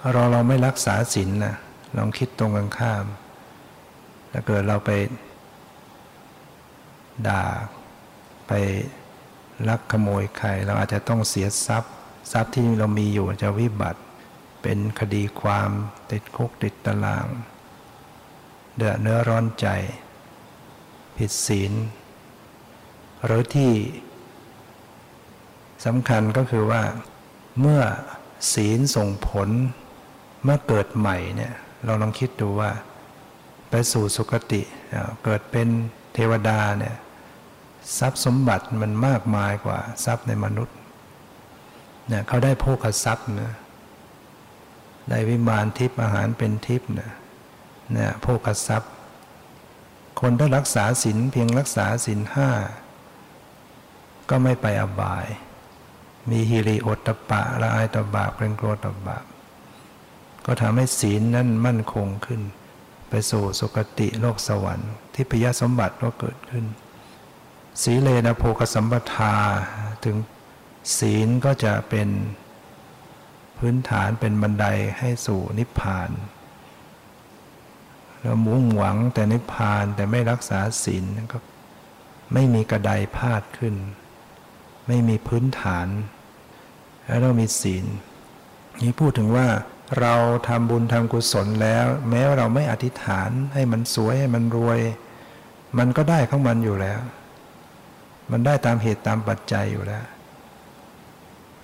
[0.00, 1.54] เราเราไม่รักษาศีลนะ
[1.96, 3.04] ลองคิดตรงกันข้าม
[4.32, 4.90] ถ้าเกิดเราไป
[7.28, 7.44] ด่า
[8.48, 8.52] ไป
[9.68, 11.92] ลักขโมยใคร เราอาจจะต้องเสียทรัพย์
[12.32, 14.00] ทรัพย์ที่เรามีอยู่จะวิบัติ
[14.62, 15.70] เป็นคดีความ
[16.10, 17.26] ติดคุกติดตาราง
[18.76, 19.66] เดือดเนื้อร้อนใจ
[21.16, 21.72] ผิดศีล
[23.24, 23.72] หรือที่
[25.86, 26.82] สำคัญก็คือว่า
[27.60, 27.82] เมื่อ
[28.52, 29.48] ศีลส่งผล
[30.44, 31.52] เมื่อเกิดใหม่เนี่ย
[31.84, 32.70] เราลองคิดดูว่า
[33.70, 34.62] ไปสู่สุคติ
[35.24, 35.68] เกิดเป็น
[36.14, 36.96] เทวดาเนี่ย
[37.98, 40.76] ทรัพย์สมบัติมันมากมายกว่าทรัพย์ในมนุษย์
[42.08, 43.54] เนี่ยเขาได้โภคทรัพย์นะ
[45.10, 47.12] ได้วิมานทิพย์อาหารเป็นทิพย์นะ
[47.92, 48.92] เนี่ยโภคทรัพย์
[50.20, 52.50] คนถ้ารักษาศีลเพียงรักษาศีลห้า
[54.30, 55.26] ก็ไม่ไปอบาย
[56.30, 59.24] มีฮิริโอตตะปะละอายตบาปเกรงกลัวตบาป
[60.50, 62.42] ก็ทำให้ศีลนั้นมั่นคงขึ้น
[63.08, 66.64] ไปสู่สุคติโลกสวรรค์ที่พยสมบัติก็เกิดขึ้น
[67.82, 69.34] สีเลนะโภคสัมปทา
[70.04, 70.16] ถึง
[70.98, 72.08] ศีลก็จะเป็น
[73.58, 74.66] พื้นฐานเป็นบันได
[74.98, 76.10] ให้สู่นิพพาน
[78.20, 81.38] เรามุ่งหวังแต่นิพพานแต่ไม่รักษาศีลก็
[82.32, 83.74] ไม่มีกระไดพาดขึ้น
[84.88, 85.88] ไม่มีพื้นฐาน
[87.06, 87.84] แล้วเรามีศีล
[88.82, 89.46] นี่พูดถึงว่า
[90.00, 90.14] เรา
[90.48, 94.80] ทำบุญทำกุศลแล้ว แม้เราไม่อธิษฐานให้มันสวยให้มันรวย
[95.78, 97.00] มันก็ได้ข้างมันอยู่แล้ว
[98.30, 100.04] มันได้ตามเหตุตามปัจจัยอยู่แล้ว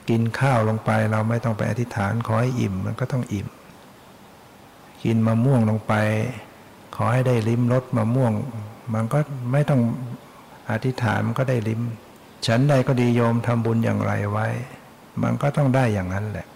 [0.09, 3.49] กินข้าวลงไปเราไม่ต้องไปอธิษฐานขอให้อิ่มมันก็ต้องอิ่ม
[5.05, 5.93] กินมะม่วงลงไป
[6.97, 8.33] ขอให้ได้ลิ้มรสมะม่วง
[8.95, 9.19] มันก็
[9.53, 9.81] ไม่ต้อง
[10.71, 11.83] อธิษฐานมันก็ได้ลิ้ม
[12.47, 14.47] ฉันใดก็ดีโยมทำบุญอย่างไรไว้
[15.23, 16.47] มันก็ต้องได้อย่างนั้นแหละ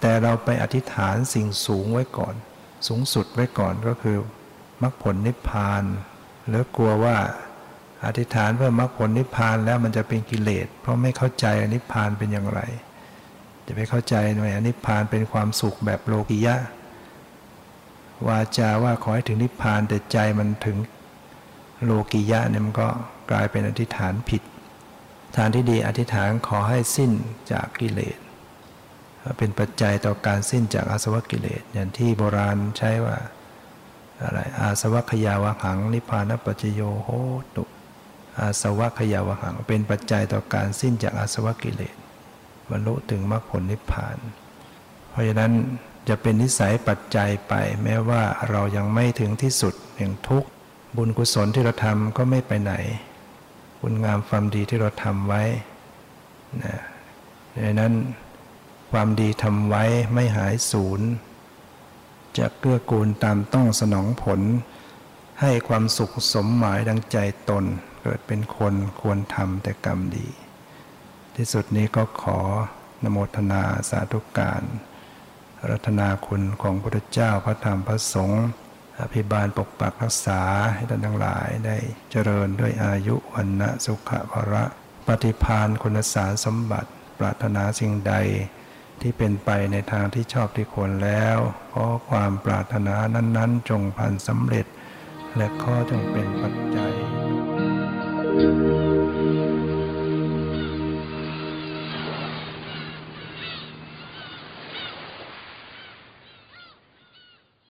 [0.00, 2.34] แต่เราไปอธิษฐานสิ่งสูงไว้ก่อน
[2.88, 4.18] สูงสุดไว้ก่อนก็คือ
[4.82, 5.82] มรรคผลนิพพาน
[6.48, 7.16] หรือกลัวว่า
[8.04, 12.60] อธิษฐานเพื่อมรรคผลนิพพานแล้วมันจะเป็นกิเลส เพราะไม่เข้าใจนิพพานเป็นอย่างไร
[13.66, 16.56] จะไปเข้าใจหน่อยนิพพานเป็นความสุขแบบโลกิยะ
[18.28, 20.76] วาจาว่าขอให้ถึงนิพพานแต่ใจมันถึง
[21.84, 22.88] โลกิยะเนี่ยมันก็
[23.30, 24.42] กลายเป็นอธิษฐานผิด
[25.36, 27.12] ทานที่ดีอธิษฐานขอให้สิ้น
[27.52, 28.18] จากกิเลส
[29.38, 33.16] เป็นปัจจัยต่อการสิ้นจากอาสวะกิเลส อย่างที่โบราณใช้ว่า
[34.22, 37.08] อะไรอาสวัคยาวหัง นิพพานปัจโยโห
[37.56, 37.64] ตุ
[38.38, 41.96] อาสวัคยาวหัง เป็นปัจจัยต่อการสิ้นจากอาสวะกิเลส
[42.70, 44.16] บรรลุถึงมรรคผลนิพพาน
[45.10, 45.52] เพราะฉะนั้น
[46.08, 50.48] จะเป็นนิสัยปัจจัยไป แม้ว่าเรายังไม่ถึงที่สุดแห่งทุกข์
[50.96, 52.72] บุญกุศลที่เราทำก็ไม่ไปไหน
[53.80, 55.42] บุญงามความดีที่เราทำไว้
[56.64, 56.76] นะ
[57.64, 57.92] ดังนั้น
[58.90, 59.84] ความดีทำไว้
[60.14, 61.00] ไม่หายสูญ
[62.38, 64.40] จะเกื้อกูลตามต้องสนองผล
[65.40, 67.16] ให้ความสุขสมหมายดังใจ
[67.50, 67.64] ตน
[68.02, 70.28] เกิดเป็นคนควรทำแต่กรรมดี
[71.36, 72.40] ที่สุดนี้ก็ขอ
[73.04, 74.62] นโมทนาสาธุการ
[75.70, 78.46] รัตนาคุณของพระพุทธเจ้าพระธรรมพระสงฆ์
[79.00, 80.42] อภิบาลปกปักรักษา
[80.74, 81.76] ให้ท่านทั้งหลายได้
[82.10, 84.64] เจริญด้วยอายุวันนะสุขภระ
[85.06, 88.14] ปฏิพานคุณสารสมบัติ ปรารถนาสิ่งใด
[89.02, 91.38] ที่เป็นไปในทางที่ชอบที่ควรแล้ว
[91.70, 94.66] เพราะความปรารถนานั้น ๆ จงพันสำเร็จ
[95.36, 96.92] และข้อจงเป็นปัจจัย
[98.38, 98.87] thank you